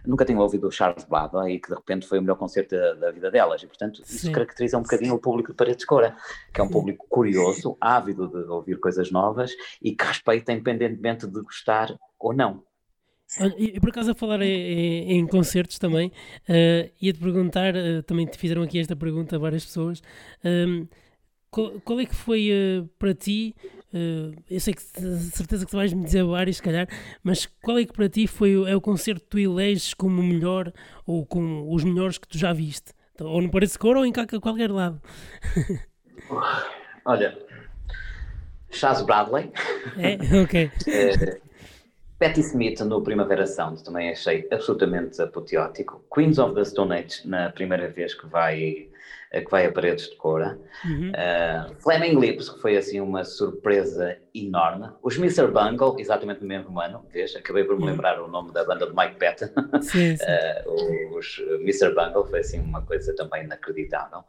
[0.06, 2.94] nunca tinham ouvido o Charles Bada e que de repente foi o melhor concerto da,
[2.94, 4.32] da vida delas, e portanto isso Sim.
[4.32, 6.16] caracteriza um bocadinho o público de Paredes Cora,
[6.52, 11.26] que é um público curioso curioso, ávido de ouvir coisas novas e que respeita independentemente
[11.26, 12.62] de gostar ou não.
[13.56, 16.08] E por acaso a falar em, em concertos também,
[16.48, 20.02] uh, ia-te perguntar, uh, também te fizeram aqui esta pergunta várias pessoas,
[20.44, 20.88] um, ehm,
[21.48, 23.54] qual, qual, é que foi uh, para ti,
[24.48, 26.88] eu sei que certeza que tu vais me dizer vários se calhar,
[27.24, 30.24] mas qual é que para ti foi é o concerto que tu eleges como o
[30.24, 30.72] melhor
[31.04, 32.92] ou com os melhores que tu já viste?
[33.20, 35.00] Ou no Parece Cor ou em qualquer lado?
[37.04, 37.38] Olha,
[38.70, 39.50] Chaz Bradley.
[39.98, 40.70] É, ok.
[40.86, 41.40] é,
[42.18, 46.04] Patti Smith no Primavera Sound também achei absolutamente apoteótico.
[46.12, 48.89] Queens of the Stone Age na primeira vez que vai
[49.30, 50.58] que vai a paredes de cora.
[50.84, 51.10] Uhum.
[51.10, 54.90] Uh, Flaming Lips, que foi assim uma surpresa enorme.
[55.02, 55.46] Os Mr.
[55.46, 57.90] Bungle, exatamente no mesmo ano, vês, acabei por me uhum.
[57.90, 59.50] lembrar o nome da banda de Mike Patton.
[59.80, 60.24] Sim, sim.
[60.66, 61.94] Uh, os Mr.
[61.94, 64.24] Bungle foi assim uma coisa também inacreditável.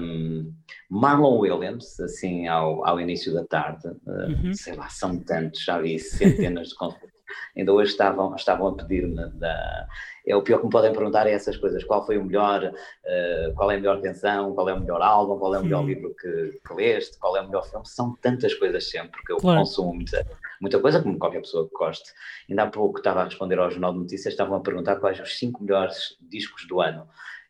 [0.00, 0.54] Um,
[0.88, 4.54] Marlon Williams, assim ao, ao início da tarde, uh, uhum.
[4.54, 7.15] sei lá, são tantos, já vi centenas de concertos
[7.56, 9.86] ainda hoje estavam, estavam a pedir-me da.
[10.26, 13.54] É o pior que me podem perguntar é essas coisas: qual foi o melhor, uh,
[13.54, 15.86] qual é a melhor canção, qual é o melhor álbum, qual é o melhor Sim.
[15.86, 17.86] livro que, que leste, qual é o melhor filme.
[17.86, 19.60] São tantas coisas sempre que eu claro.
[19.60, 20.26] consumo muita,
[20.60, 22.10] muita coisa, como qualquer pessoa que goste.
[22.48, 25.38] Ainda há pouco estava a responder ao Jornal de Notícias, estavam a perguntar quais os
[25.38, 27.06] cinco melhores discos do ano.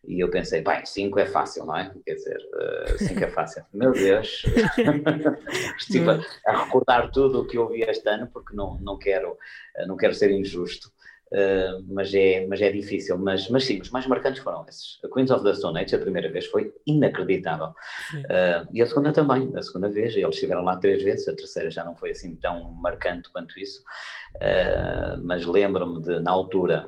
[0.06, 1.92] E eu pensei, bem, 5 é fácil, não é?
[2.04, 2.38] Quer dizer,
[2.98, 3.64] 5 uh, é fácil.
[3.74, 4.44] Meu Deus,
[5.78, 9.32] estive a, a, recordar tudo o que eu vi este ano, porque não, não, quero,
[9.32, 10.92] uh, não quero ser injusto,
[11.32, 13.18] uh, mas, é, mas é difícil.
[13.18, 15.00] Mas, mas sim, os mais marcantes foram esses.
[15.04, 17.74] A Queens of the Stone Age, a primeira vez, foi inacreditável.
[18.72, 21.84] e a segunda também, a segunda vez, eles estiveram lá três vezes, a terceira já
[21.84, 23.82] não foi assim tão marcante quanto isso,
[25.24, 26.86] mas lembro-me de, na altura,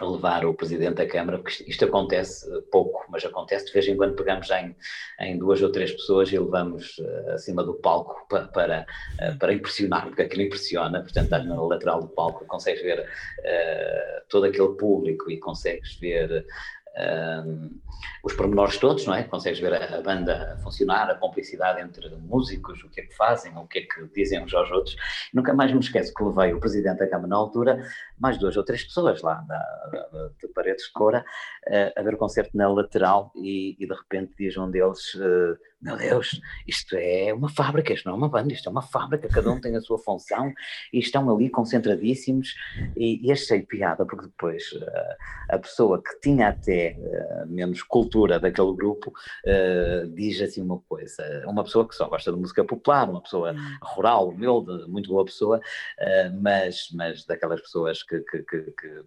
[0.00, 3.66] levar o Presidente da Câmara, porque isto acontece pouco, mas acontece.
[3.66, 4.74] De vez em quando pegamos em,
[5.20, 8.86] em duas ou três pessoas e levamos uh, acima do palco para, para,
[9.20, 14.22] uh, para, impressionar, porque aquilo impressiona, portanto estás na lateral do palco, consegues ver uh,
[14.28, 16.44] todo aquele público e consegues ver
[16.96, 17.80] um,
[18.22, 19.22] os pormenores todos, não é?
[19.24, 23.66] Consegues ver a, banda funcionar, a complicidade entre músicos, o que é que fazem, o
[23.66, 24.96] que é que dizem uns aos outros.
[25.32, 27.84] Nunca mais me esqueço que levei o presidente da Câmara na altura,
[28.18, 31.24] mais duas ou três pessoas lá da, de Paredes de Cora,
[31.66, 35.58] uh, a ver o concerto na lateral e, e, de repente diz um deles, uh,
[35.84, 39.28] meu Deus, isto é uma fábrica, isto não é uma banda, isto é uma fábrica,
[39.28, 40.50] cada um tem a sua função
[40.90, 42.54] e estão ali concentradíssimos
[42.96, 45.14] e, e achei piada, porque depois uh,
[45.50, 51.44] a pessoa que tinha até uh, menos cultura daquele grupo uh, diz assim uma coisa,
[51.46, 53.78] uma pessoa que só gosta de música popular, uma pessoa hum.
[53.82, 55.60] rural, humilde, muito boa pessoa,
[56.40, 59.04] mas, mas daquelas pessoas que, que, que, que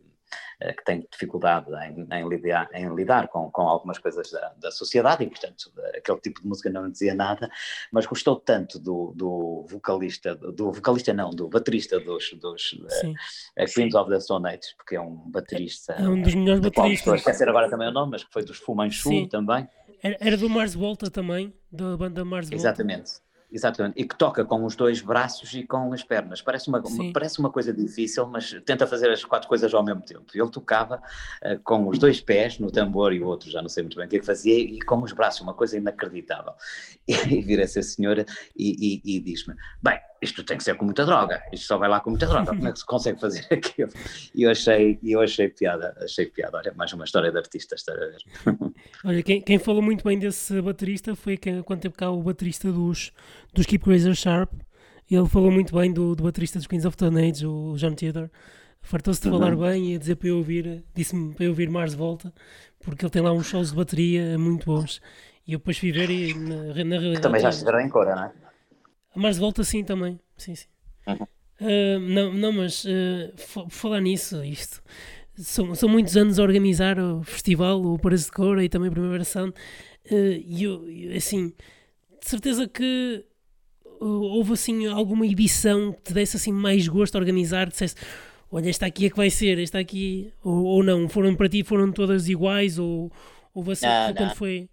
[0.59, 5.23] que tem dificuldade em, em, lidar, em lidar com, com, algumas coisas da, da, sociedade
[5.23, 7.49] e, portanto, aquele tipo de música não dizia nada,
[7.91, 13.93] mas gostou tanto do, do vocalista, do vocalista não, do baterista dos, dos uh, Queens
[13.93, 15.93] of the Stone Age, porque é um baterista.
[15.93, 17.19] É um dos melhores bateristas.
[17.19, 19.67] Esquecer agora também o nome, mas que foi dos Fu Manchu também.
[20.01, 22.55] Era, era do Mars Volta também, da banda Mars Volta.
[22.55, 23.26] Exatamente.
[23.49, 26.41] Exatamente, e que toca com os dois braços e com as pernas.
[26.41, 30.01] Parece uma, uma, parece uma coisa difícil, mas tenta fazer as quatro coisas ao mesmo
[30.01, 30.25] tempo.
[30.36, 33.83] Ele tocava uh, com os dois pés no tambor e o outro, já não sei
[33.83, 36.53] muito bem o que é que fazia, e com os braços, uma coisa inacreditável.
[37.07, 40.86] E, e vira-se a senhora e, e, e diz-me: Bem, isto tem que ser com
[40.86, 43.45] muita droga, isto só vai lá com muita droga, como é que se consegue fazer
[43.51, 43.91] aquilo?
[44.34, 47.93] E eu achei, eu achei piada, achei piada, olha, mais uma história de artista, está
[47.93, 48.17] a ver?
[49.06, 52.71] Olha, quem, quem falou muito bem desse baterista foi quem, quando teve cá o baterista
[52.71, 53.12] dos,
[53.53, 54.51] dos Keep Razor Sharp,
[55.10, 58.30] ele falou muito bem do, do baterista dos Queens of the Age, o John Theodore,
[58.82, 59.62] fartou-se de falar uhum.
[59.62, 62.34] bem e a dizer para eu ouvir, disse-me para eu ouvir Mars Volta,
[62.80, 65.01] porque ele tem lá uns shows de bateria muito bons,
[65.45, 67.21] e eu depois fui ver e na, na realidade...
[67.21, 68.46] Também já estiveram em Cora, não é?
[69.17, 70.19] Mas de volta sim também.
[70.38, 70.67] Sim, sim.
[71.08, 71.27] Uhum.
[71.60, 74.82] Uh, não, não, mas uh, falar nisso, isto.
[75.36, 78.91] São, são muitos anos a organizar o festival, o Paris de Cora e também a
[78.91, 79.53] Primeira Sound.
[80.10, 80.84] Uh, e eu,
[81.15, 81.53] assim,
[82.21, 83.25] de certeza que
[83.99, 87.95] houve assim alguma edição que te desse assim mais gosto a organizar, dissesse
[88.51, 91.63] olha, esta aqui é que vai ser, esta aqui, ou, ou não, foram para ti,
[91.63, 93.12] foram todas iguais, ou
[93.53, 94.69] houve assim, não, quando foi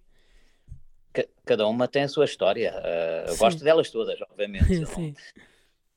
[1.45, 2.73] cada uma tem a sua história.
[2.77, 4.85] Uh, eu gosto delas todas, obviamente.
[4.87, 5.15] Sim.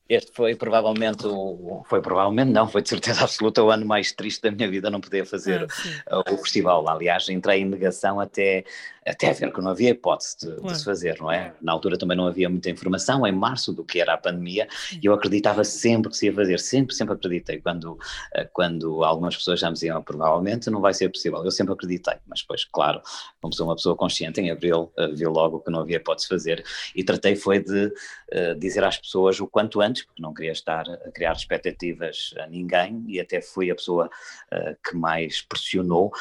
[0.08, 4.40] Este foi provavelmente o, foi provavelmente não, foi de certeza absoluta o ano mais triste
[4.42, 5.66] da minha vida não poder fazer
[6.06, 6.88] ah, o festival.
[6.88, 8.64] Aliás, entrei em negação até
[9.08, 10.66] até ver que não havia hipótese de, claro.
[10.66, 11.54] de, se fazer, não é?
[11.60, 14.68] Na altura também não havia muita informação, em março, do que era a pandemia,
[15.02, 17.60] e eu acreditava sempre que se ia fazer, sempre, sempre acreditei.
[17.60, 17.98] Quando,
[18.34, 22.14] eh, quando algumas pessoas já me diziam, provavelmente não vai ser possível, eu sempre acreditei,
[22.26, 23.00] mas depois, claro,
[23.40, 26.34] como sou uma pessoa consciente, em abril uh, vi logo que não havia hipótese de
[26.34, 30.52] fazer, e tratei foi de uh, dizer às pessoas o quanto antes, porque não queria
[30.52, 36.12] estar a criar expectativas a ninguém, e até fui a pessoa uh, que mais pressionou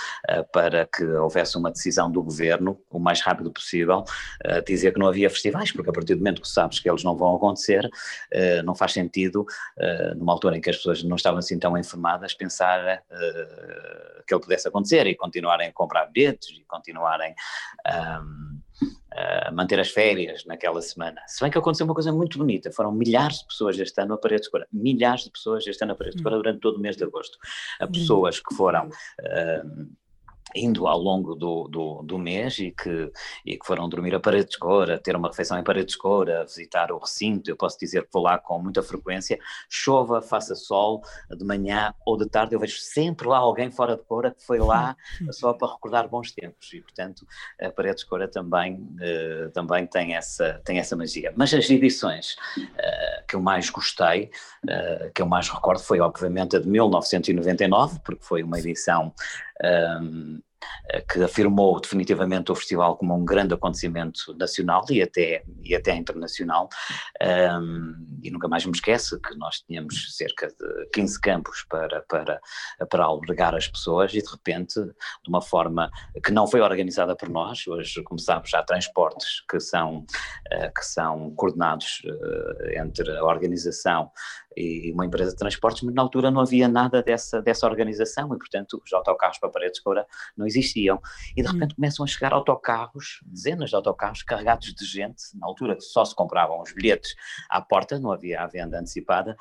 [0.51, 4.03] para que houvesse uma decisão do governo o mais rápido possível,
[4.45, 7.03] uh, dizer que não havia festivais, porque a partir do momento que sabes que eles
[7.03, 11.15] não vão acontecer, uh, não faz sentido, uh, numa altura em que as pessoas não
[11.15, 13.03] estavam assim tão informadas, pensar
[14.25, 17.33] que ele pudesse acontecer e continuarem a comprar bilhetes e continuarem
[17.87, 18.59] um,
[19.11, 21.21] a manter as férias naquela semana.
[21.27, 24.17] Se bem que aconteceu uma coisa muito bonita, foram milhares de pessoas este ano a
[24.17, 26.79] Paredes de Cora, milhares de pessoas este ano a Paredes de Cora durante todo o
[26.79, 27.37] mês de agosto.
[27.79, 28.89] A pessoas que foram
[30.55, 33.11] indo ao longo do, do, do, mês e que,
[33.45, 36.45] e que foram dormir a Paredes de Cora, ter uma refeição em Paredes de Cora,
[36.45, 41.01] visitar o recinto, eu posso dizer que vou lá com muita frequência, chova, faça sol,
[41.29, 44.59] de manhã ou de tarde, eu vejo sempre lá alguém fora de Cora que foi
[44.59, 44.95] lá
[45.31, 47.25] só para recordar bons tempos e portanto
[47.61, 51.33] a Paredes de Cora também, uh, também tem, essa, tem essa magia.
[51.35, 54.31] Mas as edições uh, que eu mais gostei,
[54.65, 59.13] uh, que eu mais recordo foi obviamente a de 1999, porque foi uma edição
[59.63, 60.39] um,
[61.11, 66.69] que afirmou definitivamente o festival como um grande acontecimento nacional e até, e até internacional,
[67.61, 72.39] um, e nunca mais me esquece que nós tínhamos cerca de 15 campos para, para,
[72.89, 75.91] para albergar as pessoas e de repente, de uma forma
[76.23, 81.31] que não foi organizada por nós, hoje, sabes, há transportes que são, uh, que são
[81.35, 84.11] coordenados uh, entre a organização
[84.57, 88.37] e uma empresa de transportes, mas na altura não havia nada dessa, dessa organização e,
[88.37, 90.99] portanto, os autocarros para Paredes de Coura não existiam.
[91.35, 91.75] E de repente hum.
[91.75, 96.59] começam a chegar autocarros, dezenas de autocarros carregados de gente, na altura só se compravam
[96.61, 97.15] os bilhetes
[97.49, 99.37] à porta, não havia a venda antecipada,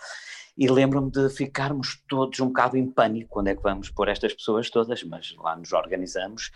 [0.56, 4.32] e lembro-me de ficarmos todos um bocado em pânico quando é que vamos pôr estas
[4.32, 6.50] pessoas todas, mas lá nos organizamos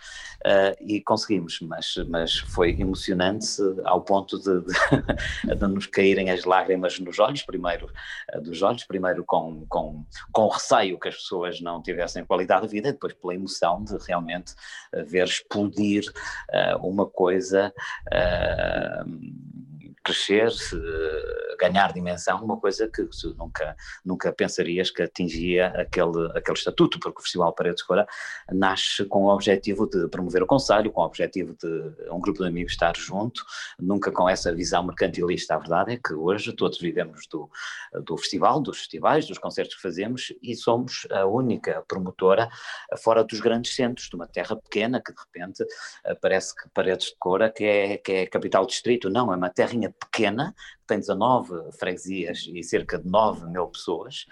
[0.45, 3.45] uh, e conseguimos, mas, mas foi emocionante
[3.83, 7.91] ao ponto de, de, de, nos caírem as lágrimas nos olhos, primeiro
[8.33, 12.71] uh, dos olhos, primeiro com, com, com receio que as pessoas não tivessem qualidade de
[12.71, 14.53] vida, e depois pela emoção de realmente
[14.95, 16.03] uh, ver explodir
[16.81, 17.73] uma coisa
[20.03, 20.49] crescer,
[21.59, 27.21] ganhar dimensão, uma coisa que nunca, nunca pensarias que atingia aquele, aquele estatuto, porque o
[27.21, 28.07] Festival Paredes Cora
[28.51, 32.47] nasce com o objetivo de promover o Conselho, com o objetivo de um grupo de
[32.47, 33.43] amigos estar junto,
[33.79, 35.55] nunca com essa visão mercantilista.
[35.55, 37.49] A verdade é que hoje todos vivemos do,
[38.03, 42.49] do festival, dos festivais, dos concertos que fazemos e somos a única promotora
[42.97, 45.65] fora dos grandes centros, de uma terra pequena que de repente
[46.21, 49.90] parece que Paredes de Cora que é, que é capital distrito, não, é uma terrinha
[49.91, 50.53] pequena
[50.91, 54.25] tem 19 freguesias e cerca de 9 mil pessoas,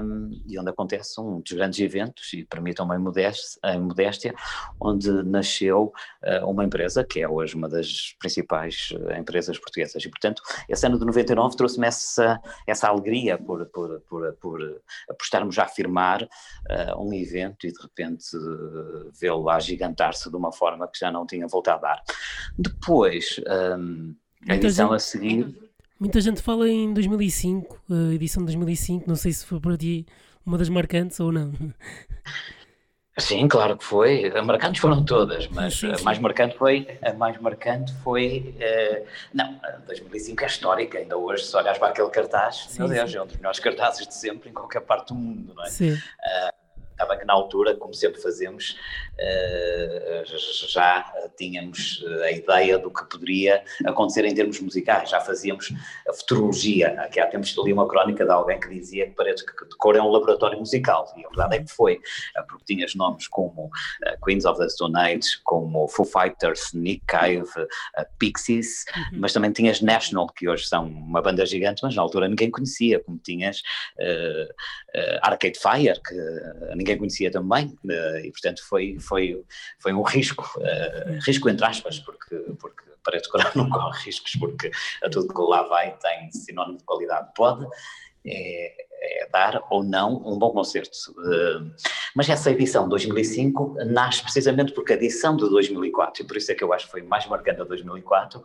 [0.00, 4.32] um, e onde acontece um dos grandes eventos, e permitam-me a modéstia,
[4.80, 10.04] onde nasceu uh, uma empresa que é hoje uma das principais uh, empresas portuguesas.
[10.04, 15.58] E, portanto, esse ano de 99 trouxe-me essa, essa alegria por, por, por, por apostarmos
[15.58, 18.36] a afirmar uh, um evento e, de repente,
[19.20, 22.02] vê-lo a gigantar-se de uma forma que já não tinha voltado a dar.
[22.56, 23.40] Depois,
[23.78, 24.14] um,
[24.48, 25.54] a edição a seguir
[26.02, 30.04] Muita gente fala em 2005, a edição de 2005, não sei se foi para ti
[30.44, 31.52] uma das marcantes ou não.
[33.16, 34.28] Sim, claro que foi.
[34.42, 36.00] Marcantes foram todas, mas sim, sim.
[36.00, 41.44] a mais marcante foi a mais marcante foi uh, não, 2005 é histórica, ainda hoje
[41.44, 44.50] se olhas para aquele cartaz, sim, meu Deus, é um dos melhores cartazes de sempre
[44.50, 45.68] em qualquer parte do mundo, não é?
[45.68, 45.92] Sim.
[45.92, 46.61] Uh,
[47.02, 48.76] estava que na altura, como sempre fazemos,
[49.18, 50.22] eh,
[50.68, 51.04] já
[51.36, 55.72] tínhamos eh, a ideia do que poderia acontecer em termos musicais, já fazíamos
[56.08, 57.00] a futurologia.
[57.00, 60.02] Aqui há tempos li uma crónica de alguém que dizia que parece que Cor é
[60.02, 62.00] um laboratório musical, e a verdade é que foi,
[62.36, 63.70] eh, porque tinhas nomes como
[64.24, 67.48] Queens of the Stone Age, como Foo Fighters, Nick Cave,
[68.18, 69.20] Pixies, uhum.
[69.20, 73.00] mas também tinhas National, que hoje são uma banda gigante, mas na altura ninguém conhecia,
[73.00, 73.62] como tinhas
[73.98, 74.44] uh,
[74.98, 79.42] uh, Arcade Fire, que ninguém ninguém conhecia também, eh, e portanto foi, foi,
[79.78, 84.70] foi um risco, uh, risco entre aspas, porque, porque parece que não corre riscos, porque
[85.02, 87.30] a tudo que lá vai tem sinónimo de qualidade.
[87.34, 87.66] Pode
[88.24, 88.72] é,
[89.24, 90.96] é dar ou não um bom concerto.
[91.10, 91.72] Uh,
[92.14, 96.52] mas essa edição de 2005 nasce precisamente porque a edição de 2004, e por isso
[96.52, 98.42] é que eu acho que foi mais marcante a 2004, uh,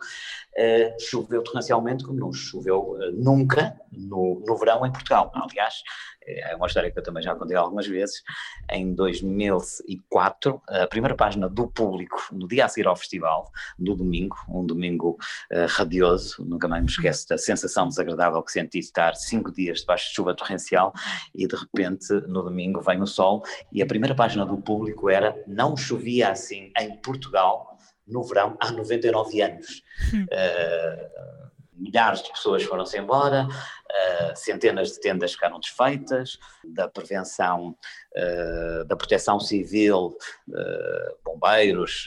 [1.00, 5.30] choveu torrencialmente como não choveu uh, nunca no, no verão em Portugal.
[5.34, 5.82] Aliás,
[6.28, 8.22] é uma história que eu também já contei algumas vezes,
[8.70, 14.36] em 2004, a primeira página do público, no dia a seguir ao festival, no domingo,
[14.48, 15.18] um domingo
[15.52, 19.80] uh, radioso, nunca mais me esqueço da sensação desagradável que senti de estar cinco dias
[19.80, 20.92] debaixo de chuva torrencial
[21.34, 25.36] e de repente no domingo vem o sol e a primeira página do público era
[25.46, 29.82] não chovia assim em Portugal no verão há 99 anos.
[30.14, 31.48] Uh,
[31.78, 33.46] milhares de pessoas foram-se embora,
[33.88, 37.76] uh, centenas de tendas ficaram desfeitas, da prevenção,
[38.16, 40.16] uh, da proteção civil,
[40.48, 42.06] uh, bombeiros,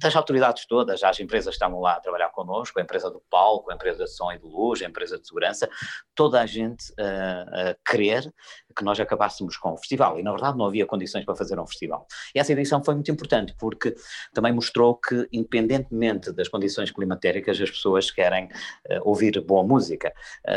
[0.00, 3.70] das autoridades todas, as empresas que estavam lá a trabalhar connosco, a empresa do palco,
[3.70, 5.68] a empresa de som e de luz, a empresa de segurança,
[6.14, 8.32] toda a gente a querer
[8.76, 11.66] que nós acabássemos com o festival, e na verdade não havia condições para fazer um
[11.66, 12.06] festival.
[12.34, 13.94] E essa edição foi muito importante, porque
[14.34, 18.48] também mostrou que, independentemente das condições climatéricas, as pessoas querem
[19.02, 20.12] ouvir boa música,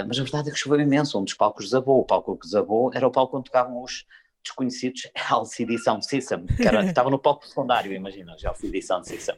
[0.07, 3.07] mas verdade é que choveu imenso, um dos palcos desabou, o palco que desabou era
[3.07, 4.05] o palco onde tocavam os
[4.43, 9.35] desconhecidos LCD Sound System, que, era, estava no palco secundário, imagina, já LCD Sound System.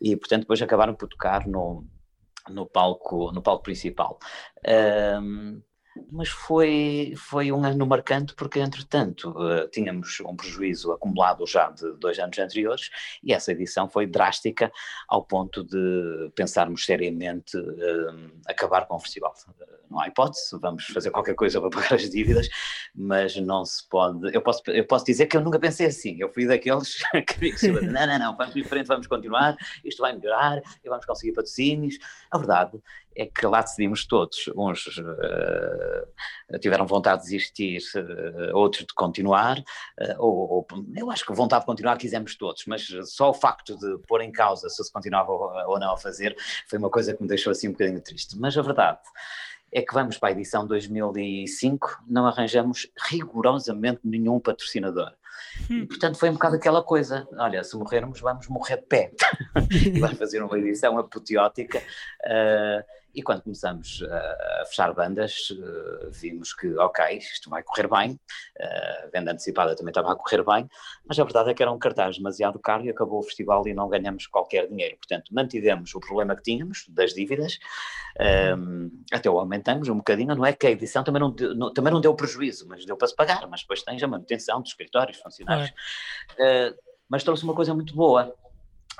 [0.00, 1.86] E, portanto, depois acabaram por tocar no,
[2.48, 4.18] no, palco, no palco principal.
[5.20, 5.62] Um,
[6.10, 11.92] mas foi, foi um ano marcante porque, entretanto, uh, tínhamos um prejuízo acumulado já de
[11.98, 12.90] dois anos anteriores
[13.22, 14.72] e essa edição foi drástica
[15.08, 19.34] ao ponto de pensarmos seriamente uh, acabar com o festival.
[19.48, 22.48] Uh, não há hipótese, vamos fazer qualquer coisa para pagar as dívidas,
[22.94, 24.34] mas não se pode.
[24.34, 26.96] Eu posso, eu posso dizer que eu nunca pensei assim, eu fui daqueles
[27.60, 31.98] que não, não, não, vamos diferente, vamos continuar, isto vai melhorar e vamos conseguir patrocínios.
[32.30, 32.80] A verdade
[33.16, 34.50] é que lá decidimos todos.
[34.56, 39.58] Uns uh, tiveram vontade de desistir, uh, outros de continuar.
[39.58, 43.76] Uh, ou, ou, eu acho que vontade de continuar quisemos todos, mas só o facto
[43.76, 46.36] de pôr em causa se se continuava ou não a fazer
[46.68, 48.38] foi uma coisa que me deixou assim um bocadinho triste.
[48.38, 48.98] Mas a verdade
[49.72, 55.12] é que vamos para a edição 2005, não arranjamos rigorosamente nenhum patrocinador.
[55.68, 55.86] E, hum.
[55.86, 59.12] portanto, foi um bocado aquela coisa: olha, se morrermos, vamos morrer de pé.
[59.70, 61.78] e vamos fazer uma edição apoteótica.
[61.78, 68.12] Uh, e quando começamos a, fechar bandas, uh, vimos que, ok, isto vai correr bem,
[68.12, 70.68] uh, a venda antecipada também estava a correr bem,
[71.06, 73.74] mas a verdade é que era um cartaz demasiado caro e acabou o festival e
[73.74, 74.96] não ganhamos qualquer dinheiro.
[74.96, 77.58] Portanto, mantivemos o problema que tínhamos das dívidas,
[78.18, 81.72] ehm, até o aumentamos um bocadinho, não é que a edição também não, deu, não,
[81.72, 84.70] também não deu prejuízo, mas deu para se pagar, mas depois tens a manutenção dos
[84.70, 85.70] escritórios, funcionários.
[86.32, 88.34] Uh, mas trouxe uma coisa muito boa,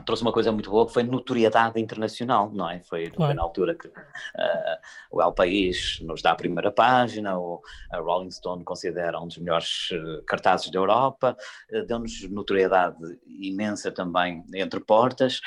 [0.05, 2.80] trouxe uma coisa muito boa que foi notoriedade internacional, não é?
[2.80, 3.30] Foi, claro.
[3.30, 3.92] foi na altura que uh,
[5.11, 9.38] o El País nos dá a primeira página, o, a Rolling Stone considera um dos
[9.38, 11.36] melhores uh, cartazes da Europa,
[11.72, 12.96] uh, deu-nos notoriedade
[13.26, 15.40] imensa também entre portas,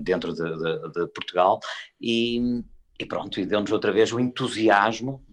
[0.00, 1.60] dentro de, de, de, Portugal,
[2.00, 2.62] e,
[2.98, 5.24] e pronto, e deu-nos outra vez o entusiasmo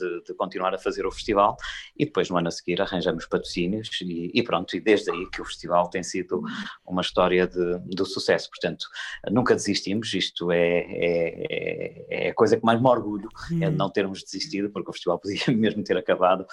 [0.00, 1.56] de, de, continuar a fazer o festival.
[1.96, 5.40] E depois no ano a seguir arranjamos patrocínios e, e pronto, e desde aí que
[5.40, 6.42] o festival tem sido
[6.86, 8.86] uma história de, de sucesso, portanto
[9.30, 13.66] nunca desistimos, isto é, é, é, é a coisa que mais me orgulho, é de
[13.66, 13.70] hum.
[13.76, 16.46] não termos desistido, porque o festival podia mesmo ter acabado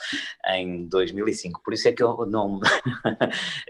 [0.48, 2.60] em 2005, por isso é que eu não,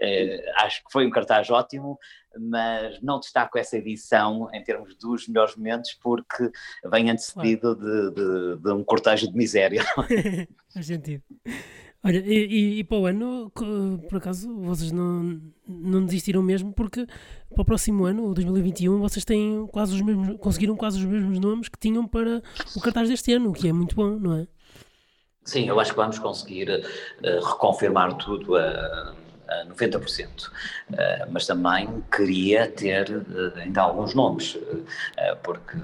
[0.00, 1.98] é, acho que foi um cartaz ótimo,
[2.36, 6.50] mas não destaco essa edição em termos dos melhores momentos porque
[6.90, 9.84] vem antecedido de, de, de um cortejo de miséria.
[10.72, 11.22] Faz sentido.
[12.04, 17.04] Olha, e, e, para o ano, por acaso, vocês não, não desistiram mesmo, porque
[17.52, 21.40] para o próximo ano, o 2021, vocês têm quase os mesmos, conseguiram quase os mesmos
[21.40, 22.40] nomes que tinham para
[22.76, 24.46] o cartaz deste ano, o que é muito bom, não é?
[25.44, 29.14] Sim, eu acho que vamos conseguir uh, reconfirmar tudo a.
[29.48, 30.50] Uh, 90%.
[30.92, 34.58] Eh, mas também queria ter eh, ainda alguns nomes,
[35.42, 35.78] porque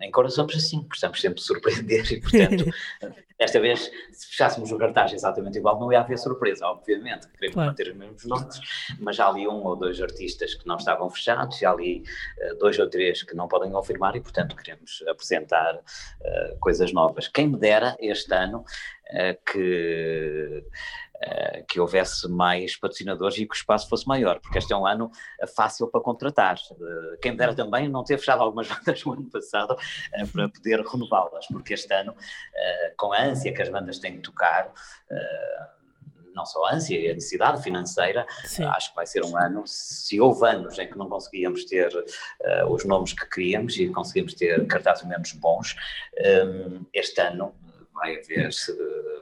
[0.00, 2.64] em Cora somos assim, precisamos sempre surpreender e, portanto,
[3.38, 7.70] desta vez, se fechássemos o cartaz exatamente igual, não ia haver surpresa, obviamente, queremos claro.
[7.70, 8.60] manter os mesmos nomes,
[9.00, 12.04] mas já ali um ou dois artistas que não estavam fechados, já ali
[12.58, 17.26] dois ou três que não podem confirmar e, portanto, queremos apresentar uh, coisas novas.
[17.26, 18.64] Quem me dera este ano
[19.12, 20.64] uh, que
[21.20, 24.86] eh, que houvesse mais patrocinadores e que o espaço fosse maior, porque este é um
[24.86, 25.10] ano
[25.40, 26.56] eh, fácil para contratar.
[26.70, 29.76] Uh, quem me dera também não ter fechado algumas bandas no ano passado
[30.32, 32.14] para poder renová-las, porque este ano,
[32.96, 34.72] com a ânsia que as bandas têm de tocar,
[36.38, 38.64] não só a ânsia e a necessidade financeira, Sim.
[38.64, 42.72] acho que vai ser um ano, se houve anos em que não conseguíamos ter uh,
[42.72, 45.74] os nomes que queríamos e conseguimos ter cartazes menos bons,
[46.46, 47.52] um, este ano
[47.98, 48.50] vai haver,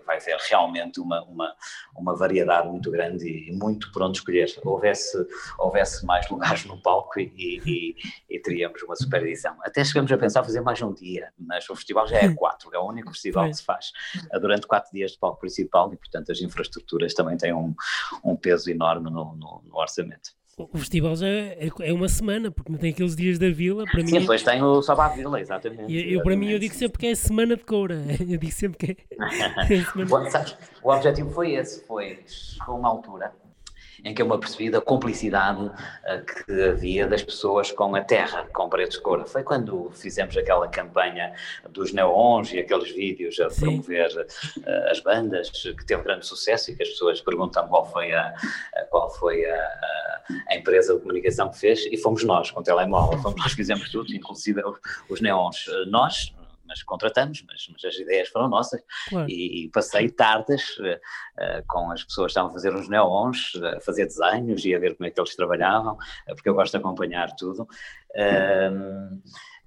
[0.06, 1.54] vai haver realmente uma, uma,
[1.96, 4.46] uma variedade muito grande e muito por onde escolher.
[4.64, 5.26] Houvesse,
[5.58, 7.96] houvesse mais lugares no palco e, e,
[8.28, 9.56] e teríamos uma super edição.
[9.62, 12.78] Até chegamos a pensar fazer mais um dia, mas o festival já é quatro, é
[12.78, 13.92] o único festival que se faz
[14.40, 17.74] durante quatro dias de palco principal e, portanto, as infraestruturas também têm um,
[18.22, 22.72] um peso enorme no, no, no orçamento o festival já é, é uma semana, porque
[22.72, 23.84] não tem aqueles dias da vila.
[23.84, 25.82] Para Sim, mim, depois tem o Soba à Vila, exatamente.
[25.82, 26.22] Eu, exatamente.
[26.22, 28.02] para mim, eu digo sempre que é semana de coura.
[28.18, 29.74] Eu digo sempre que é.
[29.74, 29.84] é
[30.82, 33.32] o objetivo foi esse: foi, chegou uma altura
[34.04, 35.72] em que eu me apercebi da cumplicidade uh,
[36.44, 39.26] que havia das pessoas com a terra, com paredes de cor.
[39.26, 41.32] Foi quando fizemos aquela campanha
[41.70, 43.60] dos neons e aqueles vídeos a Sim.
[43.60, 48.12] promover uh, as bandas, que teve grande sucesso e que as pessoas perguntam qual foi
[48.12, 48.34] a,
[48.90, 53.18] qual foi a, a, empresa de comunicação que fez, e fomos nós, com o telemóvel,
[53.20, 54.62] fomos nós que fizemos tudo, inclusive
[55.08, 55.66] os neons.
[55.88, 56.34] Nós,
[56.66, 58.82] mas contratamos, mas, mas, as ideias foram nossas.
[59.08, 59.28] Claro.
[59.28, 63.52] E, e, passei tardes uh, uh, com as pessoas que estavam a fazer uns neons,
[63.76, 66.72] a fazer desenhos e a ver como é que eles trabalhavam, uh, porque eu gosto
[66.72, 67.66] de acompanhar tudo.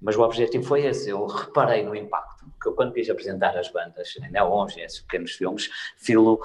[0.00, 3.70] mas o objetivo foi esse, eu reparei no impacto, que eu quando quis apresentar as
[3.70, 6.40] bandas em neons, esses pequenos filmes, filo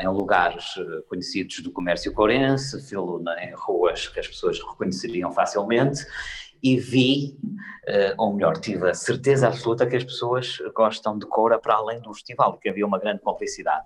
[0.00, 0.74] em lugares
[1.08, 6.06] conhecidos do comércio corense, filo em ruas que as pessoas reconheceriam facilmente,
[6.62, 7.38] e vi,
[7.88, 12.00] uh, ou melhor, tive a certeza absoluta que as pessoas gostam de Cora para além
[12.00, 13.84] do festival, que havia uma grande complicidade.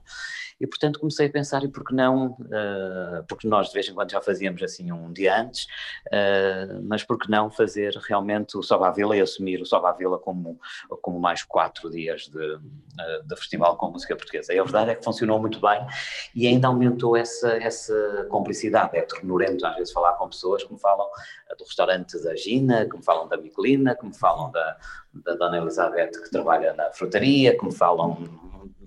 [0.60, 3.94] E portanto comecei a pensar, e por que não, uh, porque nós de vez em
[3.94, 5.64] quando já fazíamos assim um dia antes,
[6.06, 10.18] uh, mas por que não fazer realmente o Soba Vila e assumir o Soba Vila
[10.18, 10.58] como,
[11.02, 14.54] como mais quatro dias de, uh, de festival com música portuguesa.
[14.54, 15.84] E a verdade é que funcionou muito bem
[16.34, 18.96] e ainda aumentou essa, essa complicidade.
[18.96, 21.06] É ternurento às vezes falar com pessoas que me falam
[21.58, 24.76] do restaurante da Gina, que me falam da Micolina, que me falam da,
[25.12, 28.18] da Dona Elizabeth que trabalha na frutaria, que me falam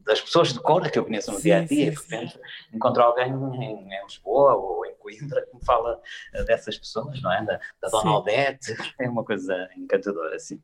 [0.08, 2.40] das pessoas de Cora que eu conheço no sim, dia a dia, de repente
[2.74, 6.02] encontro alguém em, em, Lisboa ou em Coimbra que me fala
[6.34, 7.46] eh, dessas pessoas, não é?
[7.46, 10.62] Da, da Dona Aldete, é uma coisa encantadora, assim.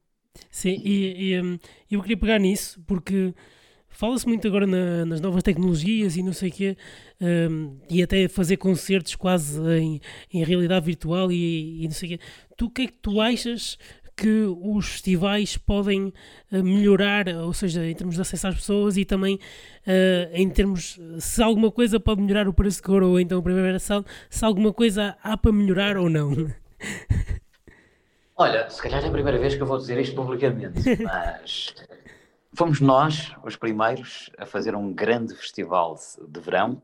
[0.49, 1.59] Sim, e, e um,
[1.91, 3.35] eu queria pegar nisso porque
[3.89, 6.77] fala-se muito agora na, nas novas tecnologias e não sei o quê,
[7.21, 10.01] um, e até fazer concertos quase em,
[10.33, 12.25] em realidade virtual e, e não sei o quê.
[12.57, 13.77] Tu o que é que tu achas
[14.15, 16.13] que os festivais podem
[16.51, 20.99] eh, melhorar, ou seja, em termos de acesso às pessoas e também uh, em termos,
[21.19, 24.45] se alguma coisa pode melhorar o preço de cor ou então a primeira ação, se
[24.45, 26.31] alguma coisa há para melhorar ou não.
[28.35, 31.73] Olha, se calhar é a primeira vez que eu vou dizer isto publicamente, mas
[32.55, 35.95] Fomos nós os primeiros a fazer um grande festival
[36.27, 36.81] de verão,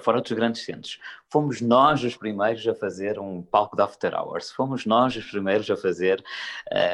[0.00, 1.00] fora dos grandes centros.
[1.30, 4.50] Fomos nós os primeiros a fazer um palco de After Hours.
[4.50, 6.22] Fomos nós os primeiros a fazer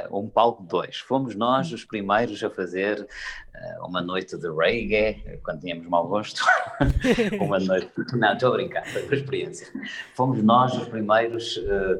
[0.09, 0.99] uh, um palco de dois.
[0.99, 6.45] Fomos nós os primeiros a fazer uh, uma noite de reggae, quando tínhamos mau gosto.
[7.41, 7.91] uma noite.
[8.13, 9.67] Não, estou a brincar, foi uma experiência.
[10.15, 11.57] Fomos nós os primeiros.
[11.57, 11.99] Uh,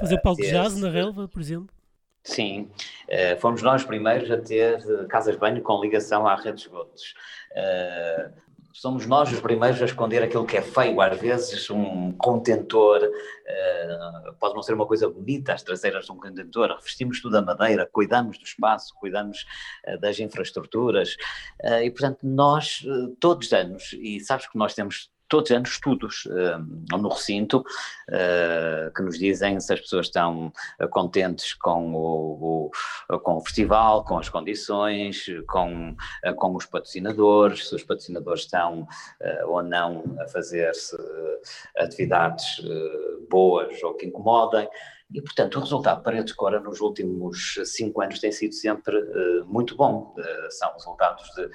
[0.00, 1.68] fazer palco de jazz na relva, por exemplo?
[2.24, 2.70] Sim,
[3.08, 6.62] uh, fomos nós primeiros a ter uh, casas de banho com ligação à rede de
[6.62, 7.14] esgotos.
[7.50, 8.32] Uh,
[8.72, 11.00] somos nós os primeiros a esconder aquilo que é feio.
[11.00, 13.00] Às vezes, um contentor
[14.40, 16.68] pode não ser uma coisa bonita, as traseiras de um contentor.
[16.76, 19.44] Revestimos tudo a madeira, cuidamos do espaço, cuidamos
[20.00, 21.16] das infraestruturas.
[21.84, 22.82] e, portanto, nós,
[23.20, 27.60] todos os anos, e sabes que nós temos todos os anos estudos uh, no recinto
[27.60, 32.70] uh, que nos dizem se as pessoas estão uh, contentes com o,
[33.08, 35.96] o, com o festival, com as condições, com,
[36.36, 38.86] com os patrocinadores, se os patrocinadores estão
[39.46, 40.96] ou não a fazer-se
[41.78, 42.60] atividades
[43.30, 44.68] boas ou que incomodem.
[45.12, 48.96] E, portanto, o resultado de Paredes Cora nos últimos cinco anos tem sido sempre
[49.46, 50.14] muito bom.
[50.50, 51.48] são resultados de,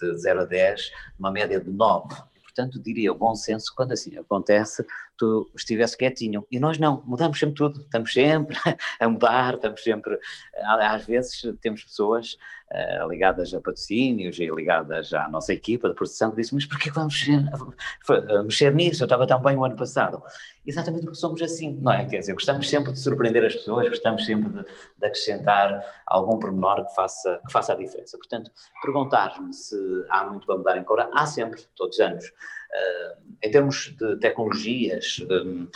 [0.00, 4.16] de 0 a 10, uma média de 9 portanto, diria o bom senso, quando assim
[4.16, 4.86] acontece,
[5.18, 6.46] tu estivesse quietinho.
[6.50, 8.56] E nós não, mudamos sempre tudo, estamos sempre
[9.00, 10.18] a mudar, estamos sempre.
[10.62, 12.36] Às vezes temos pessoas
[12.70, 16.90] uh, ligadas a patrocínios e ligadas à nossa equipa de produção que dizem: Mas porquê
[16.90, 19.02] vamos mexer, mexer nisso?
[19.02, 20.22] Eu estava tão bem o ano passado.
[20.66, 22.06] Exatamente porque somos assim, não é?
[22.06, 26.86] Quer dizer, gostamos sempre de surpreender as pessoas, gostamos sempre de, de acrescentar algum pormenor
[26.86, 28.16] que faça, que faça a diferença.
[28.16, 28.50] Portanto,
[28.82, 29.76] perguntar-me se
[30.08, 32.24] há muito para mudar em Cora, há sempre, todos os anos.
[32.24, 35.68] Uh, em termos de tecnologias, um,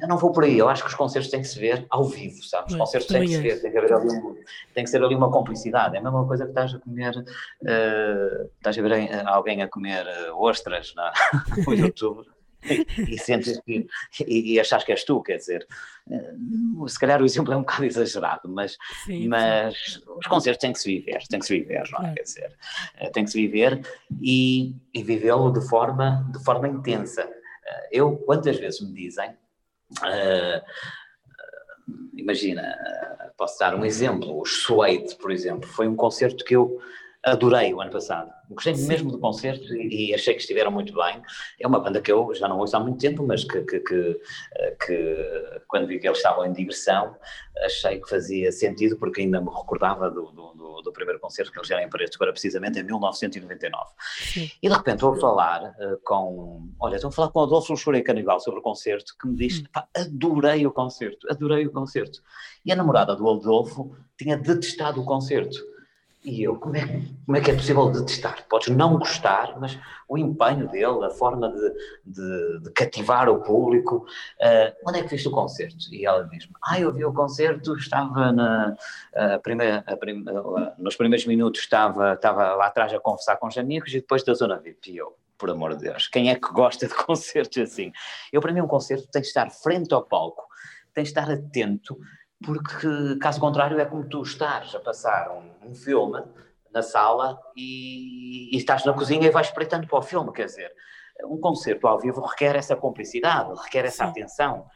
[0.00, 2.04] eu não vou por aí, eu acho que os concertos têm que se ver ao
[2.04, 2.72] vivo, sabes?
[2.72, 4.36] Os concertos têm que se ver, tem que, haver ali um,
[4.72, 5.96] tem que ser ali uma complicidade.
[5.96, 10.06] É a mesma coisa que estás a comer, uh, estás a ver alguém a comer
[10.32, 11.12] ostras na,
[11.66, 12.24] no YouTube
[13.08, 13.86] e, sentes que,
[14.26, 15.66] e, e achas que és tu, quer dizer,
[16.10, 16.34] eh,
[16.86, 20.00] se calhar o exemplo é um bocado exagerado, mas, sim, mas sim.
[20.18, 22.10] os concertos têm que se viver, tem que se viver, não é?
[22.10, 22.14] é.
[22.14, 22.56] Quer dizer,
[22.98, 23.80] eh, tem que se viver
[24.20, 27.22] e, e vivê-lo de forma, de forma intensa.
[27.22, 30.62] Eh, eu, quantas vezes me dizem, uh,
[32.14, 32.76] imagina,
[33.36, 36.80] posso dar um exemplo, os Suede, por exemplo, foi um concerto que eu
[37.24, 38.30] adorei o ano passado.
[38.48, 38.88] Gostei Sim.
[38.88, 41.22] mesmo do concerto e, e, achei que estiveram muito bem.
[41.60, 44.20] É uma banda que eu já não ouço há muito tempo, mas que, que, que,
[44.84, 47.14] que quando vi que eles estavam em digressão,
[47.64, 51.70] achei que fazia sentido, porque ainda me recordava do, do, do primeiro concerto que eles
[51.70, 53.84] eram em Paredes agora precisamente em 1999.
[54.00, 54.50] Sim.
[54.62, 56.68] E de repente vou falar uh, com.
[56.80, 59.60] Olha, estou a falar com o Adolfo Chorei Canibal sobre o concerto, que me diz:
[59.60, 59.82] hum.
[59.96, 62.22] adorei o concerto, adorei o concerto.
[62.64, 65.58] E a namorada do Adolfo tinha detestado o concerto.
[66.22, 66.86] E eu, como é,
[67.24, 68.46] como é que é possível detestar?
[68.46, 71.72] Podes não gostar, mas o empenho dele, a forma de,
[72.04, 74.04] de, de cativar o público.
[74.38, 75.76] Uh, onde é que viste o concerto?
[75.90, 78.76] E ela diz-me: Ah, eu vi o concerto, estava na,
[79.14, 83.88] a primeira, a nos primeiros minutos, estava, estava lá atrás a conversar com os amigos
[83.90, 84.92] e depois da zona VIP.
[84.92, 87.92] E eu, por amor de Deus, quem é que gosta de concertos assim?
[88.30, 90.44] Eu, para mim, um concerto tem que estar frente ao palco,
[90.92, 91.96] tem que estar atento
[92.44, 96.22] porque caso contrário é como tu estás a passar um, um filme
[96.72, 100.72] na sala e, e, estás na cozinha e vais espreitando para o filme, quer dizer,
[101.24, 104.10] um concerto ao vivo requer essa complicidade, requer essa Sim.
[104.10, 104.66] atenção.